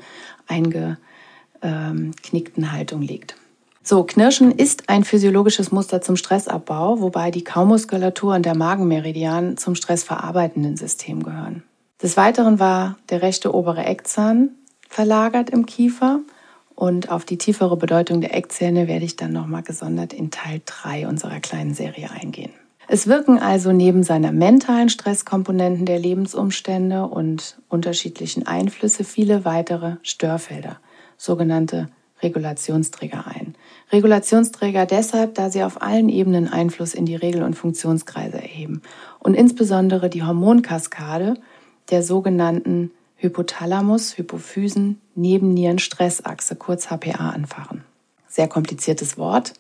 eingeknickten 0.47 2.71
Haltung 2.73 3.03
liegt. 3.03 3.35
So, 3.83 4.05
Knirschen 4.05 4.53
ist 4.53 4.89
ein 4.89 5.03
physiologisches 5.03 5.73
Muster 5.73 6.03
zum 6.03 6.15
Stressabbau, 6.15 7.01
wobei 7.01 7.33
die 7.33 7.43
Kaumuskulatur 7.43 8.35
und 8.35 8.47
der 8.47 8.55
Magenmeridian 8.55 9.57
zum 9.57 9.75
stressverarbeitenden 9.75 10.77
System 10.77 11.25
gehören. 11.25 11.65
Des 12.01 12.17
Weiteren 12.17 12.61
war 12.61 12.97
der 13.09 13.23
rechte 13.23 13.53
obere 13.55 13.85
Eckzahn 13.85 14.51
verlagert 14.89 15.51
im 15.51 15.67
Kiefer 15.67 16.21
und 16.81 17.11
auf 17.11 17.27
die 17.27 17.37
tiefere 17.37 17.77
Bedeutung 17.77 18.23
der 18.23 18.35
Eckzähne 18.35 18.89
werde 18.89 19.05
ich 19.05 19.15
dann 19.15 19.35
nochmal 19.35 19.63
gesondert 19.63 20.15
in 20.15 20.31
Teil 20.31 20.63
3 20.65 21.09
unserer 21.09 21.39
kleinen 21.39 21.75
Serie 21.75 22.11
eingehen. 22.11 22.53
Es 22.89 23.07
wirken 23.07 23.39
also 23.39 23.71
neben 23.71 24.03
seiner 24.03 24.33
mentalen 24.33 24.89
Stresskomponenten 24.89 25.85
der 25.85 25.99
Lebensumstände 25.99 27.07
und 27.07 27.59
unterschiedlichen 27.69 28.47
Einflüsse 28.47 29.05
viele 29.05 29.45
weitere 29.45 29.97
Störfelder, 30.03 30.79
sogenannte 31.19 31.91
Regulationsträger 32.23 33.27
ein. 33.27 33.57
Regulationsträger 33.93 34.87
deshalb, 34.87 35.35
da 35.35 35.51
sie 35.51 35.63
auf 35.63 35.83
allen 35.83 36.09
Ebenen 36.09 36.49
Einfluss 36.49 36.95
in 36.95 37.05
die 37.05 37.17
Regel- 37.17 37.43
und 37.43 37.57
Funktionskreise 37.57 38.39
erheben 38.39 38.81
und 39.19 39.35
insbesondere 39.35 40.09
die 40.09 40.23
Hormonkaskade 40.23 41.35
der 41.91 42.03
sogenannten 42.03 42.91
Hypothalamus, 43.21 44.17
Hypophysen, 44.17 44.99
Nebennieren-Stressachse, 45.15 46.57
kurz 46.57 46.87
HPA, 46.87 47.31
anfachen. 47.31 47.85
Sehr 48.29 48.49
kompliziertes 48.49 49.19
Wort, 49.19 49.53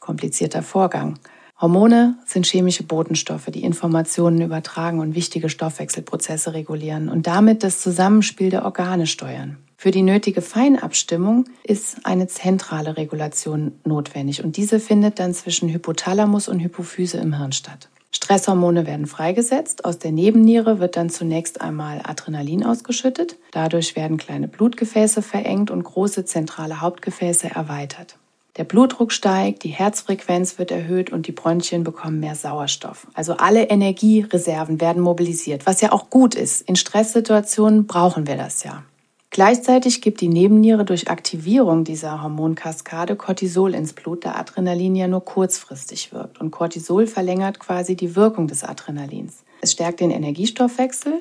komplizierter 0.00 0.62
Vorgang. 0.62 1.18
Hormone 1.60 2.16
sind 2.24 2.46
chemische 2.46 2.82
Botenstoffe, 2.82 3.46
die 3.46 3.62
Informationen 3.62 4.40
übertragen 4.40 5.00
und 5.00 5.14
wichtige 5.14 5.50
Stoffwechselprozesse 5.50 6.54
regulieren 6.54 7.10
und 7.10 7.26
damit 7.26 7.62
das 7.62 7.80
Zusammenspiel 7.80 8.48
der 8.48 8.64
Organe 8.64 9.06
steuern. 9.06 9.58
Für 9.76 9.90
die 9.90 10.02
nötige 10.02 10.40
Feinabstimmung 10.40 11.44
ist 11.62 12.06
eine 12.06 12.26
zentrale 12.26 12.96
Regulation 12.96 13.72
notwendig 13.84 14.42
und 14.42 14.56
diese 14.56 14.80
findet 14.80 15.18
dann 15.18 15.34
zwischen 15.34 15.68
Hypothalamus 15.68 16.48
und 16.48 16.60
Hypophyse 16.60 17.18
im 17.18 17.36
Hirn 17.36 17.52
statt. 17.52 17.90
Stresshormone 18.14 18.86
werden 18.86 19.06
freigesetzt. 19.06 19.84
Aus 19.84 19.98
der 19.98 20.12
Nebenniere 20.12 20.78
wird 20.78 20.96
dann 20.96 21.10
zunächst 21.10 21.60
einmal 21.60 22.00
Adrenalin 22.04 22.64
ausgeschüttet. 22.64 23.36
Dadurch 23.50 23.96
werden 23.96 24.18
kleine 24.18 24.46
Blutgefäße 24.46 25.20
verengt 25.20 25.70
und 25.72 25.82
große 25.82 26.24
zentrale 26.24 26.80
Hauptgefäße 26.80 27.50
erweitert. 27.50 28.16
Der 28.56 28.62
Blutdruck 28.62 29.10
steigt, 29.10 29.64
die 29.64 29.70
Herzfrequenz 29.70 30.58
wird 30.58 30.70
erhöht 30.70 31.10
und 31.10 31.26
die 31.26 31.32
Bronchien 31.32 31.82
bekommen 31.82 32.20
mehr 32.20 32.36
Sauerstoff. 32.36 33.08
Also 33.12 33.36
alle 33.36 33.64
Energiereserven 33.64 34.80
werden 34.80 35.02
mobilisiert, 35.02 35.66
was 35.66 35.80
ja 35.80 35.90
auch 35.90 36.08
gut 36.08 36.36
ist. 36.36 36.62
In 36.62 36.76
Stresssituationen 36.76 37.88
brauchen 37.88 38.28
wir 38.28 38.36
das 38.36 38.62
ja. 38.62 38.84
Gleichzeitig 39.34 40.00
gibt 40.00 40.20
die 40.20 40.28
Nebenniere 40.28 40.84
durch 40.84 41.10
Aktivierung 41.10 41.82
dieser 41.82 42.22
Hormonkaskade 42.22 43.16
Cortisol 43.16 43.74
ins 43.74 43.92
Blut, 43.92 44.24
da 44.24 44.36
Adrenalin 44.36 44.94
ja 44.94 45.08
nur 45.08 45.24
kurzfristig 45.24 46.12
wirkt. 46.12 46.40
Und 46.40 46.52
Cortisol 46.52 47.08
verlängert 47.08 47.58
quasi 47.58 47.96
die 47.96 48.14
Wirkung 48.14 48.46
des 48.46 48.62
Adrenalins. 48.62 49.42
Es 49.60 49.72
stärkt 49.72 49.98
den 49.98 50.12
Energiestoffwechsel 50.12 51.14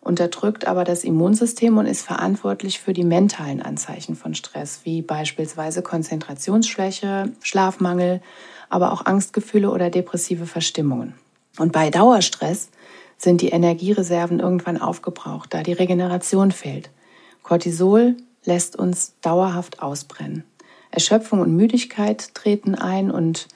unterdrückt 0.00 0.68
aber 0.68 0.84
das 0.84 1.02
Immunsystem 1.02 1.76
und 1.76 1.86
ist 1.86 2.02
verantwortlich 2.02 2.78
für 2.78 2.92
die 2.92 3.02
mentalen 3.02 3.60
Anzeichen 3.60 4.14
von 4.14 4.36
Stress, 4.36 4.82
wie 4.84 5.02
beispielsweise 5.02 5.82
Konzentrationsschwäche, 5.82 7.32
Schlafmangel, 7.42 8.22
aber 8.68 8.92
auch 8.92 9.06
Angstgefühle 9.06 9.72
oder 9.72 9.90
depressive 9.90 10.46
Verstimmungen. 10.46 11.14
Und 11.58 11.72
bei 11.72 11.90
Dauerstress 11.90 12.70
sind 13.18 13.40
die 13.40 13.48
Energiereserven 13.48 14.38
irgendwann 14.38 14.80
aufgebraucht, 14.80 15.52
da 15.52 15.64
die 15.64 15.72
Regeneration 15.72 16.52
fehlt. 16.52 16.90
Cortisol 17.46 18.16
lässt 18.44 18.74
uns 18.74 19.14
dauerhaft 19.20 19.80
ausbrennen. 19.80 20.42
Erschöpfung 20.90 21.40
und 21.40 21.54
Müdigkeit 21.54 22.34
treten 22.34 22.74
ein 22.74 23.08
und 23.08 23.46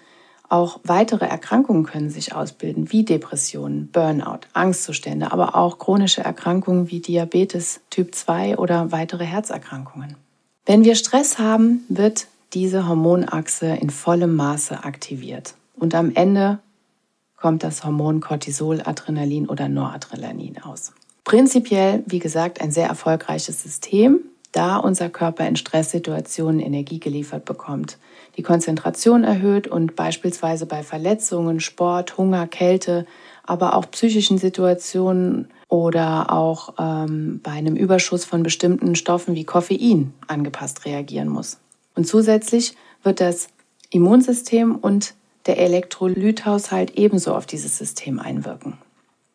auch 0.49 0.79
weitere 0.85 1.25
Erkrankungen 1.25 1.83
können 1.83 2.09
sich 2.09 2.33
ausbilden, 2.33 2.93
wie 2.93 3.05
Depressionen, 3.05 3.89
Burnout, 3.91 4.47
Angstzustände, 4.53 5.33
aber 5.33 5.57
auch 5.57 5.81
chronische 5.81 6.23
Erkrankungen 6.23 6.89
wie 6.93 7.01
Diabetes 7.01 7.81
Typ 7.91 8.15
2 8.15 8.59
oder 8.59 8.93
weitere 8.93 9.25
Herzerkrankungen. 9.25 10.15
Wenn 10.67 10.85
wir 10.85 10.95
Stress 10.95 11.41
haben, 11.41 11.85
wird 11.89 12.29
diese 12.53 12.87
Hormonachse 12.87 13.75
in 13.75 13.91
vollem 13.91 14.37
Maße 14.37 14.85
aktiviert. 14.85 15.55
Und 15.75 15.97
am 15.97 16.15
Ende 16.15 16.61
kommt 17.37 17.65
das 17.65 17.83
Hormon 17.83 18.21
Cortisol, 18.21 18.83
Adrenalin 18.85 19.49
oder 19.49 19.69
Noradrenalin 19.69 20.63
aus. 20.63 20.93
Prinzipiell, 21.31 22.03
wie 22.07 22.19
gesagt, 22.19 22.61
ein 22.61 22.73
sehr 22.73 22.89
erfolgreiches 22.89 23.63
System, 23.63 24.19
da 24.51 24.79
unser 24.79 25.09
Körper 25.09 25.47
in 25.47 25.55
Stresssituationen 25.55 26.59
Energie 26.59 26.99
geliefert 26.99 27.45
bekommt, 27.45 27.99
die 28.37 28.43
Konzentration 28.43 29.23
erhöht 29.23 29.69
und 29.69 29.95
beispielsweise 29.95 30.67
bei 30.67 30.83
Verletzungen, 30.83 31.61
Sport, 31.61 32.19
Hunger, 32.19 32.49
Kälte, 32.49 33.07
aber 33.45 33.77
auch 33.77 33.89
psychischen 33.93 34.39
Situationen 34.39 35.47
oder 35.69 36.33
auch 36.33 36.75
ähm, 36.81 37.39
bei 37.45 37.53
einem 37.53 37.77
Überschuss 37.77 38.25
von 38.25 38.43
bestimmten 38.43 38.97
Stoffen 38.97 39.37
wie 39.37 39.45
Koffein 39.45 40.13
angepasst 40.27 40.85
reagieren 40.85 41.29
muss. 41.29 41.59
Und 41.95 42.09
zusätzlich 42.09 42.75
wird 43.05 43.21
das 43.21 43.51
Immunsystem 43.91 44.75
und 44.75 45.15
der 45.47 45.59
Elektrolythaushalt 45.59 46.99
ebenso 46.99 47.37
auf 47.37 47.47
dieses 47.47 47.79
System 47.79 48.19
einwirken. 48.19 48.79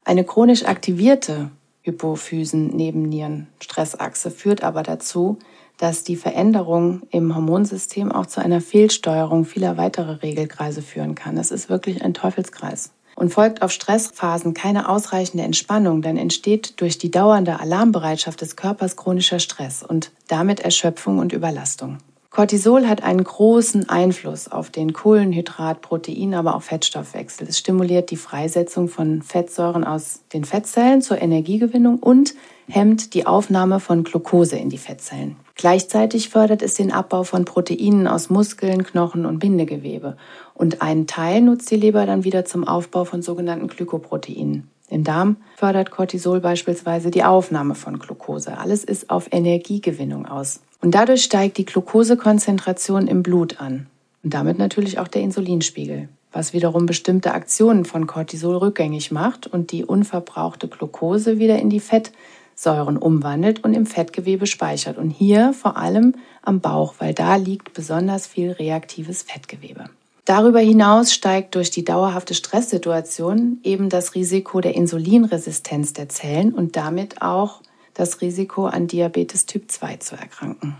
Eine 0.04 0.26
chronisch 0.26 0.66
aktivierte 0.66 1.52
Hypophysen-Nebennieren-Stressachse 1.86 4.32
führt 4.32 4.64
aber 4.64 4.84
dazu, 4.84 5.40
dass 5.78 6.04
die 6.04 6.16
Veränderung 6.16 7.04
im 7.12 7.36
Hormonsystem 7.36 8.12
auch 8.12 8.26
zu 8.26 8.42
einer 8.42 8.62
Fehlsteuerung 8.62 9.46
vieler 9.46 9.78
weiterer 9.78 10.22
Regelkreise 10.22 10.82
führen 10.82 11.16
kann. 11.16 11.36
Das 11.36 11.52
ist 11.52 11.70
wirklich 11.70 12.04
ein 12.04 12.14
Teufelskreis. 12.14 12.92
Und 13.16 13.30
folgt 13.30 13.62
auf 13.62 13.72
Stressphasen 13.72 14.54
keine 14.54 14.90
ausreichende 14.90 15.44
Entspannung, 15.44 16.02
dann 16.02 16.18
entsteht 16.18 16.82
durch 16.82 16.98
die 16.98 17.12
dauernde 17.12 17.62
Alarmbereitschaft 17.62 18.42
des 18.42 18.58
Körpers 18.58 18.98
chronischer 18.98 19.40
Stress 19.40 19.84
und 19.84 20.12
damit 20.28 20.60
Erschöpfung 20.60 21.20
und 21.20 21.32
Überlastung. 21.32 22.00
Cortisol 22.36 22.86
hat 22.86 23.02
einen 23.02 23.24
großen 23.24 23.88
Einfluss 23.88 24.52
auf 24.52 24.70
den 24.70 24.92
Kohlenhydrat, 24.92 25.80
Protein, 25.80 26.34
aber 26.34 26.58
auch 26.58 26.64
Fettstoffwechsel. 26.64 27.48
Es 27.48 27.58
stimuliert 27.58 28.12
die 28.12 28.18
Freisetzung 28.18 28.90
von 28.90 29.22
Fettsäuren 29.22 29.86
aus 29.86 30.20
den 30.34 30.44
Fettzellen 30.44 31.02
zur 31.02 31.22
Energiegewinnung 31.22 31.98
und 31.98 32.34
hemmt 32.68 33.14
die 33.14 33.26
Aufnahme 33.26 33.80
von 33.80 34.04
Glucose 34.04 34.58
in 34.58 34.70
die 34.70 34.78
Fettzellen. 34.78 35.38
Gleichzeitig 35.56 36.28
fördert 36.28 36.62
es 36.62 36.74
den 36.74 36.92
Abbau 36.92 37.24
von 37.24 37.46
Proteinen 37.46 38.06
aus 38.06 38.30
Muskeln, 38.30 38.84
Knochen 38.84 39.26
und 39.26 39.40
Bindegewebe. 39.40 40.18
Und 40.54 40.82
einen 40.82 41.08
Teil 41.08 41.40
nutzt 41.40 41.72
die 41.72 41.78
Leber 41.78 42.06
dann 42.06 42.26
wieder 42.26 42.44
zum 42.44 42.68
Aufbau 42.68 43.06
von 43.06 43.22
sogenannten 43.22 43.68
Glykoproteinen. 43.68 44.70
Im 44.90 45.06
Darm 45.06 45.38
fördert 45.56 45.90
Cortisol 45.90 46.42
beispielsweise 46.42 47.12
die 47.12 47.24
Aufnahme 47.24 47.76
von 47.76 47.98
Glucose. 47.98 48.58
Alles 48.58 48.84
ist 48.84 49.10
auf 49.10 49.30
Energiegewinnung 49.32 50.26
aus. 50.26 50.60
Und 50.82 50.92
dadurch 50.96 51.24
steigt 51.24 51.58
die 51.58 51.66
Glukosekonzentration 51.66 53.08
im 53.08 53.24
Blut 53.24 53.60
an. 53.60 53.88
Und 54.24 54.34
damit 54.34 54.58
natürlich 54.58 55.00
auch 55.00 55.08
der 55.08 55.22
Insulinspiegel, 55.22 56.10
was 56.32 56.54
wiederum 56.54 56.86
bestimmte 56.86 57.34
Aktionen 57.34 57.86
von 57.86 58.08
Cortisol 58.08 58.58
rückgängig 58.58 59.12
macht 59.12 59.48
und 59.48 59.72
die 59.72 59.86
unverbrauchte 59.86 60.68
Glucose 60.68 61.40
wieder 61.40 61.60
in 61.60 61.70
die 61.70 61.80
Fettsäuren 61.80 62.98
umwandelt 62.98 63.64
und 63.64 63.74
im 63.74 63.86
Fettgewebe 63.86 64.48
speichert. 64.48 64.98
Und 64.98 65.12
hier 65.12 65.54
vor 65.54 65.78
allem 65.78 66.16
am 66.42 66.60
Bauch, 66.60 66.96
weil 67.00 67.14
da 67.14 67.36
liegt 67.36 67.74
besonders 67.74 68.28
viel 68.28 68.52
reaktives 68.52 69.22
Fettgewebe. 69.24 69.86
Darüber 70.26 70.60
hinaus 70.60 71.14
steigt 71.14 71.54
durch 71.54 71.70
die 71.70 71.86
dauerhafte 71.86 72.34
Stresssituation 72.34 73.60
eben 73.64 73.90
das 73.90 74.16
Risiko 74.16 74.60
der 74.60 74.74
Insulinresistenz 74.74 75.94
der 75.94 76.10
Zellen 76.10 76.52
und 76.52 76.76
damit 76.76 77.22
auch 77.22 77.62
das 77.96 78.22
Risiko 78.22 78.68
an 78.68 78.86
Diabetes 78.86 79.48
Typ 79.48 79.72
2 79.72 79.98
zu 79.98 80.16
erkranken. 80.16 80.78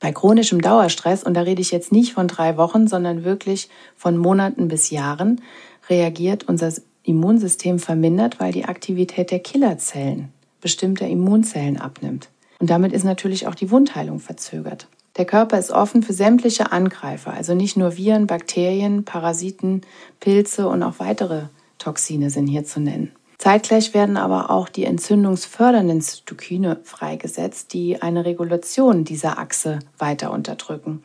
Bei 0.00 0.12
chronischem 0.12 0.60
Dauerstress, 0.60 1.22
und 1.22 1.34
da 1.34 1.42
rede 1.42 1.62
ich 1.62 1.70
jetzt 1.70 1.92
nicht 1.92 2.12
von 2.12 2.28
drei 2.28 2.56
Wochen, 2.56 2.88
sondern 2.88 3.24
wirklich 3.24 3.70
von 3.96 4.16
Monaten 4.16 4.68
bis 4.68 4.90
Jahren, 4.90 5.40
reagiert 5.88 6.48
unser 6.48 6.72
Immunsystem 7.04 7.78
vermindert, 7.78 8.40
weil 8.40 8.52
die 8.52 8.64
Aktivität 8.64 9.30
der 9.30 9.38
Killerzellen, 9.38 10.32
bestimmter 10.60 11.06
Immunzellen 11.06 11.78
abnimmt. 11.78 12.28
Und 12.58 12.68
damit 12.68 12.92
ist 12.92 13.04
natürlich 13.04 13.46
auch 13.46 13.54
die 13.54 13.70
Wundheilung 13.70 14.18
verzögert. 14.18 14.88
Der 15.16 15.24
Körper 15.24 15.58
ist 15.58 15.70
offen 15.70 16.02
für 16.02 16.12
sämtliche 16.12 16.72
Angreifer, 16.72 17.32
also 17.32 17.54
nicht 17.54 17.76
nur 17.76 17.96
Viren, 17.96 18.26
Bakterien, 18.26 19.04
Parasiten, 19.04 19.80
Pilze 20.20 20.68
und 20.68 20.82
auch 20.82 20.98
weitere 20.98 21.44
Toxine 21.78 22.28
sind 22.28 22.48
hier 22.48 22.64
zu 22.64 22.80
nennen. 22.80 23.12
Zeitgleich 23.38 23.92
werden 23.92 24.16
aber 24.16 24.50
auch 24.50 24.68
die 24.68 24.84
entzündungsfördernden 24.84 26.00
Zytokine 26.00 26.80
freigesetzt, 26.84 27.72
die 27.72 28.00
eine 28.00 28.24
Regulation 28.24 29.04
dieser 29.04 29.38
Achse 29.38 29.80
weiter 29.98 30.30
unterdrücken. 30.30 31.02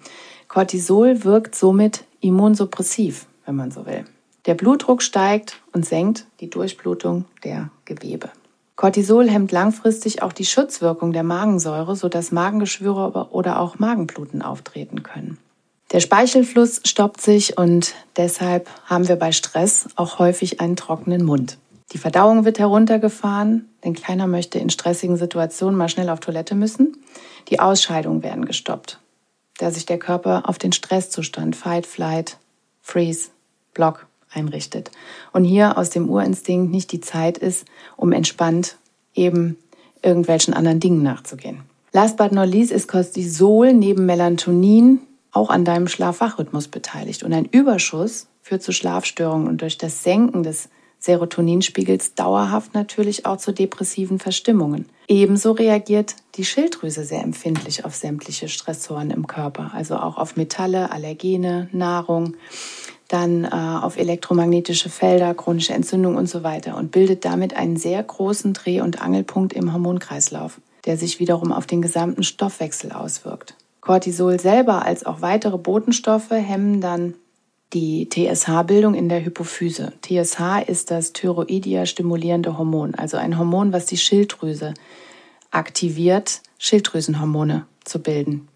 Cortisol 0.48 1.24
wirkt 1.24 1.56
somit 1.56 2.06
immunsuppressiv, 2.22 3.28
wenn 3.46 3.56
man 3.56 3.72
so 3.72 3.86
will. 3.86 4.06
Der 4.46 4.56
Blutdruck 4.56 5.02
steigt 5.02 5.62
und 5.72 5.86
senkt 5.86 6.26
die 6.40 6.50
Durchblutung 6.50 7.26
der 7.44 7.70
Gewebe. 7.86 8.30
Cortisol 8.76 9.30
hemmt 9.30 9.52
langfristig 9.52 10.24
auch 10.24 10.34
die 10.34 10.46
Schutzwirkung 10.46 11.14
der 11.14 11.24
Magensäure, 11.24 11.96
sodass 11.96 12.32
Magengeschwüre 12.32 13.28
oder 13.32 13.60
auch 13.60 13.78
Magenbluten 13.78 14.42
auftreten 14.42 15.04
können. 15.04 15.38
Der 15.92 16.00
Speichelfluss 16.00 16.82
stoppt 16.86 17.22
sich 17.22 17.58
und 17.58 17.94
deshalb 18.18 18.70
haben 18.86 19.08
wir 19.08 19.18
bei 19.18 19.34
Stress 19.34 19.90
auch 19.96 20.18
häufig 20.20 20.62
einen 20.62 20.78
trockenen 20.78 21.24
Mund. 21.24 21.58
Die 21.92 21.98
Verdauung 21.98 22.46
wird 22.46 22.60
heruntergefahren, 22.60 23.70
denn 23.84 23.94
keiner 23.94 24.28
möchte 24.28 24.60
in 24.60 24.70
stressigen 24.70 25.18
Situationen 25.18 25.78
mal 25.78 25.90
schnell 25.90 26.10
auf 26.10 26.22
Toilette 26.22 26.56
müssen. 26.56 26.98
Die 27.50 27.60
Ausscheidungen 27.60 28.24
werden 28.24 28.46
gestoppt, 28.46 29.00
da 29.58 29.72
sich 29.72 29.86
der 29.86 30.00
Körper 30.00 30.48
auf 30.48 30.58
den 30.58 30.72
Stresszustand 30.72 31.56
Fight, 31.56 31.86
Flight, 31.86 32.38
Freeze, 32.82 33.30
Block 33.74 34.08
einrichtet. 34.34 34.92
Und 35.34 35.44
hier 35.44 35.78
aus 35.78 35.90
dem 35.90 36.10
Urinstinkt 36.10 36.72
nicht 36.72 36.92
die 36.94 37.02
Zeit 37.02 37.38
ist, 37.38 37.66
um 37.98 38.14
entspannt 38.14 38.78
eben 39.14 39.58
irgendwelchen 40.02 40.54
anderen 40.54 40.80
Dingen 40.80 41.04
nachzugehen. 41.04 41.64
Last 41.92 42.16
but 42.16 42.32
not 42.32 42.48
least 42.48 42.72
ist 42.72 42.88
Cortisol 42.88 43.74
neben 43.74 44.06
Melatonin 44.06 45.00
auch 45.34 45.50
an 45.50 45.66
deinem 45.66 45.88
Schlafwachrhythmus 45.88 46.70
beteiligt. 46.70 47.24
Und 47.24 47.34
ein 47.34 47.46
Überschuss 47.46 48.28
führt 48.42 48.64
zu 48.64 48.72
Schlafstörungen 48.72 49.48
und 49.48 49.62
durch 49.62 49.78
das 49.78 50.04
Senken 50.04 50.44
des 50.44 50.70
Serotoninspiegels 51.02 52.14
dauerhaft 52.14 52.74
natürlich 52.76 53.26
auch 53.26 53.38
zu 53.38 53.52
depressiven 53.52 54.20
Verstimmungen. 54.20 54.88
Ebenso 55.08 55.52
reagiert 55.52 56.16
die 56.36 56.46
Schilddrüse 56.46 57.04
sehr 57.04 57.24
empfindlich 57.24 57.84
auf 57.84 57.96
sämtliche 57.96 58.48
Stressoren 58.48 59.10
im 59.10 59.28
Körper, 59.28 59.72
also 59.74 59.98
auch 59.98 60.18
auf 60.18 60.38
Metalle, 60.38 60.92
Allergene, 60.92 61.68
Nahrung 61.72 62.36
dann 63.08 63.44
äh, 63.44 63.50
auf 63.50 63.98
elektromagnetische 63.98 64.90
Felder, 64.90 65.34
chronische 65.34 65.74
Entzündung 65.74 66.16
und 66.16 66.28
so 66.28 66.44
weiter 66.44 66.78
und 66.78 66.92
bildet 66.92 67.26
damit 67.26 67.56
einen 67.58 67.76
sehr 67.76 68.02
großen 68.02 68.54
Dreh- 68.54 68.82
und 68.82 69.02
Angelpunkt 69.02 69.54
im 69.54 69.74
Hormonkreislauf, 69.74 70.62
der 70.86 70.98
sich 70.98 71.20
wiederum 71.20 71.52
auf 71.52 71.66
den 71.66 71.82
gesamten 71.82 72.24
Stoffwechsel 72.24 72.92
auswirkt. 72.94 73.56
Cortisol 73.82 74.40
selber 74.40 74.86
als 74.86 75.06
auch 75.06 75.22
weitere 75.22 75.58
Botenstoffe 75.58 76.32
hemmen 76.32 76.80
dann 76.80 77.16
die 77.74 78.10
TSH-Bildung 78.10 78.96
in 78.96 79.10
der 79.10 79.24
Hypophyse. 79.24 79.94
TSH 80.02 80.68
ist 80.68 80.92
das 80.92 81.14
Thyroidia-stimulierende 81.14 82.58
Hormon, 82.58 82.96
also 82.96 83.18
ein 83.18 83.38
Hormon, 83.38 83.72
was 83.72 83.86
die 83.86 83.98
Schilddrüse 83.98 84.74
aktiviert, 85.52 86.42
Schilddrüsenhormone 86.58 87.66
zu 87.84 88.00
bilden. 88.00 88.48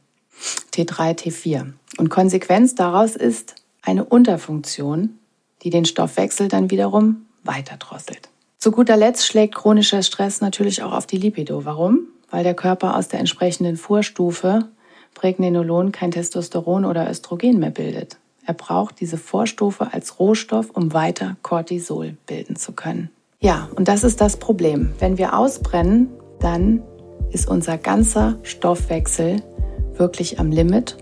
T3, 0.73 1.17
T4. 1.17 1.73
Und 1.97 2.09
Konsequenz 2.09 2.75
daraus 2.75 3.15
ist 3.15 3.55
eine 3.81 4.03
Unterfunktion, 4.03 5.17
die 5.63 5.69
den 5.69 5.85
Stoffwechsel 5.85 6.47
dann 6.47 6.69
wiederum 6.69 7.25
weiter 7.43 7.77
drosselt. 7.77 8.29
Zu 8.57 8.71
guter 8.71 8.97
Letzt 8.97 9.25
schlägt 9.25 9.55
chronischer 9.55 10.01
Stress 10.03 10.41
natürlich 10.41 10.83
auch 10.83 10.91
auf 10.91 11.05
die 11.05 11.17
Libido. 11.17 11.65
Warum? 11.65 12.07
Weil 12.31 12.43
der 12.43 12.55
Körper 12.55 12.97
aus 12.97 13.07
der 13.07 13.19
entsprechenden 13.19 13.77
Vorstufe 13.77 14.67
Pregnenolon 15.13 15.91
kein 15.91 16.11
Testosteron 16.11 16.83
oder 16.83 17.09
Östrogen 17.09 17.59
mehr 17.59 17.71
bildet. 17.71 18.17
Er 18.45 18.53
braucht 18.53 18.99
diese 18.99 19.17
Vorstufe 19.17 19.91
als 19.91 20.19
Rohstoff, 20.19 20.69
um 20.71 20.93
weiter 20.93 21.35
Cortisol 21.41 22.15
bilden 22.27 22.55
zu 22.55 22.73
können. 22.73 23.09
Ja, 23.39 23.69
und 23.75 23.87
das 23.87 24.03
ist 24.03 24.21
das 24.21 24.37
Problem. 24.37 24.93
Wenn 24.99 25.17
wir 25.17 25.37
ausbrennen, 25.37 26.09
dann 26.39 26.83
ist 27.31 27.47
unser 27.47 27.77
ganzer 27.77 28.37
Stoffwechsel 28.43 29.41
wirklich 29.93 30.39
am 30.39 30.51
Limit 30.51 30.97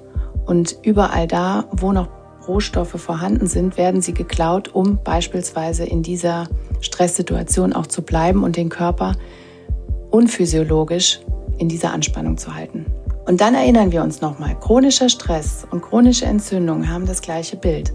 und 0.46 0.78
überall 0.84 1.28
da, 1.28 1.66
wo 1.72 1.92
noch 1.92 2.08
Rohstoffe 2.48 3.00
vorhanden 3.00 3.48
sind, 3.48 3.78
werden 3.78 4.02
sie 4.02 4.14
geklaut, 4.14 4.74
um 4.74 5.00
beispielsweise 5.04 5.86
in 5.86 6.04
dieser 6.04 6.48
Stresssituation 6.82 7.74
auch 7.74 7.88
zu 7.88 8.02
bleiben 8.02 8.44
und 8.44 8.58
den 8.58 8.70
Körper 8.70 9.14
unphysiologisch 10.12 11.22
in 11.58 11.70
dieser 11.70 11.94
Anspannung 11.94 12.38
zu 12.38 12.54
halten. 12.54 12.83
Und 13.26 13.40
dann 13.40 13.56
erinnern 13.56 13.92
wir 13.92 14.04
uns 14.04 14.22
nochmal, 14.22 14.60
chronischer 14.60 15.08
Stress 15.08 15.66
und 15.72 15.82
chronische 15.82 16.26
Entzündung 16.26 16.90
haben 16.90 17.06
das 17.06 17.22
gleiche 17.22 17.56
Bild. 17.56 17.94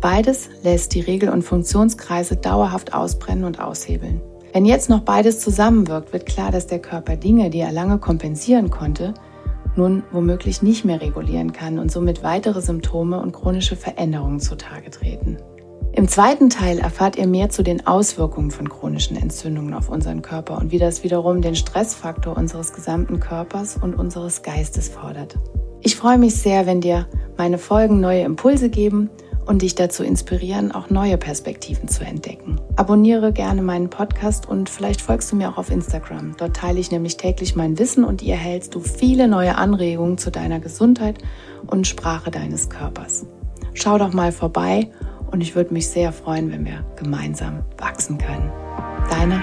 Beides 0.00 0.48
lässt 0.62 0.94
die 0.94 1.00
Regel- 1.00 1.28
und 1.28 1.42
Funktionskreise 1.42 2.36
dauerhaft 2.36 2.94
ausbrennen 2.94 3.44
und 3.44 3.60
aushebeln. 3.60 4.20
Wenn 4.52 4.64
jetzt 4.64 4.90
noch 4.90 5.00
beides 5.00 5.40
zusammenwirkt, 5.40 6.12
wird 6.12 6.26
klar, 6.26 6.50
dass 6.50 6.66
der 6.66 6.80
Körper 6.80 7.16
Dinge, 7.16 7.50
die 7.50 7.60
er 7.60 7.72
lange 7.72 7.98
kompensieren 7.98 8.70
konnte, 8.70 9.14
nun 9.76 10.02
womöglich 10.10 10.62
nicht 10.62 10.84
mehr 10.84 11.00
regulieren 11.00 11.52
kann 11.52 11.78
und 11.78 11.90
somit 11.90 12.22
weitere 12.22 12.60
Symptome 12.60 13.20
und 13.20 13.32
chronische 13.32 13.76
Veränderungen 13.76 14.40
zutage 14.40 14.90
treten. 14.90 15.38
Im 15.94 16.08
zweiten 16.08 16.48
Teil 16.48 16.78
erfahrt 16.78 17.16
ihr 17.16 17.26
mehr 17.26 17.50
zu 17.50 17.62
den 17.62 17.86
Auswirkungen 17.86 18.50
von 18.50 18.66
chronischen 18.70 19.14
Entzündungen 19.14 19.74
auf 19.74 19.90
unseren 19.90 20.22
Körper 20.22 20.56
und 20.58 20.72
wie 20.72 20.78
das 20.78 21.04
wiederum 21.04 21.42
den 21.42 21.54
Stressfaktor 21.54 22.34
unseres 22.34 22.72
gesamten 22.72 23.20
Körpers 23.20 23.76
und 23.76 23.94
unseres 23.94 24.42
Geistes 24.42 24.88
fordert. 24.88 25.34
Ich 25.82 25.96
freue 25.96 26.16
mich 26.16 26.36
sehr, 26.36 26.64
wenn 26.64 26.80
dir 26.80 27.06
meine 27.36 27.58
Folgen 27.58 28.00
neue 28.00 28.22
Impulse 28.22 28.70
geben 28.70 29.10
und 29.44 29.60
dich 29.60 29.74
dazu 29.74 30.02
inspirieren, 30.02 30.72
auch 30.72 30.88
neue 30.88 31.18
Perspektiven 31.18 31.88
zu 31.88 32.04
entdecken. 32.04 32.58
Abonniere 32.76 33.30
gerne 33.30 33.60
meinen 33.60 33.90
Podcast 33.90 34.48
und 34.48 34.70
vielleicht 34.70 35.02
folgst 35.02 35.30
du 35.30 35.36
mir 35.36 35.50
auch 35.50 35.58
auf 35.58 35.70
Instagram. 35.70 36.36
Dort 36.38 36.56
teile 36.56 36.80
ich 36.80 36.90
nämlich 36.90 37.18
täglich 37.18 37.54
mein 37.54 37.78
Wissen 37.78 38.04
und 38.04 38.22
ihr 38.22 38.34
erhältst 38.34 38.74
du 38.74 38.80
viele 38.80 39.28
neue 39.28 39.56
Anregungen 39.56 40.16
zu 40.16 40.30
deiner 40.30 40.58
Gesundheit 40.58 41.18
und 41.66 41.86
Sprache 41.86 42.30
deines 42.30 42.70
Körpers. 42.70 43.26
Schau 43.74 43.98
doch 43.98 44.14
mal 44.14 44.32
vorbei 44.32 44.88
und 45.32 45.40
ich 45.40 45.56
würde 45.56 45.72
mich 45.74 45.88
sehr 45.88 46.12
freuen, 46.12 46.52
wenn 46.52 46.64
wir 46.64 46.84
gemeinsam 46.96 47.64
wachsen 47.78 48.18
können. 48.18 48.52
Deine. 49.10 49.42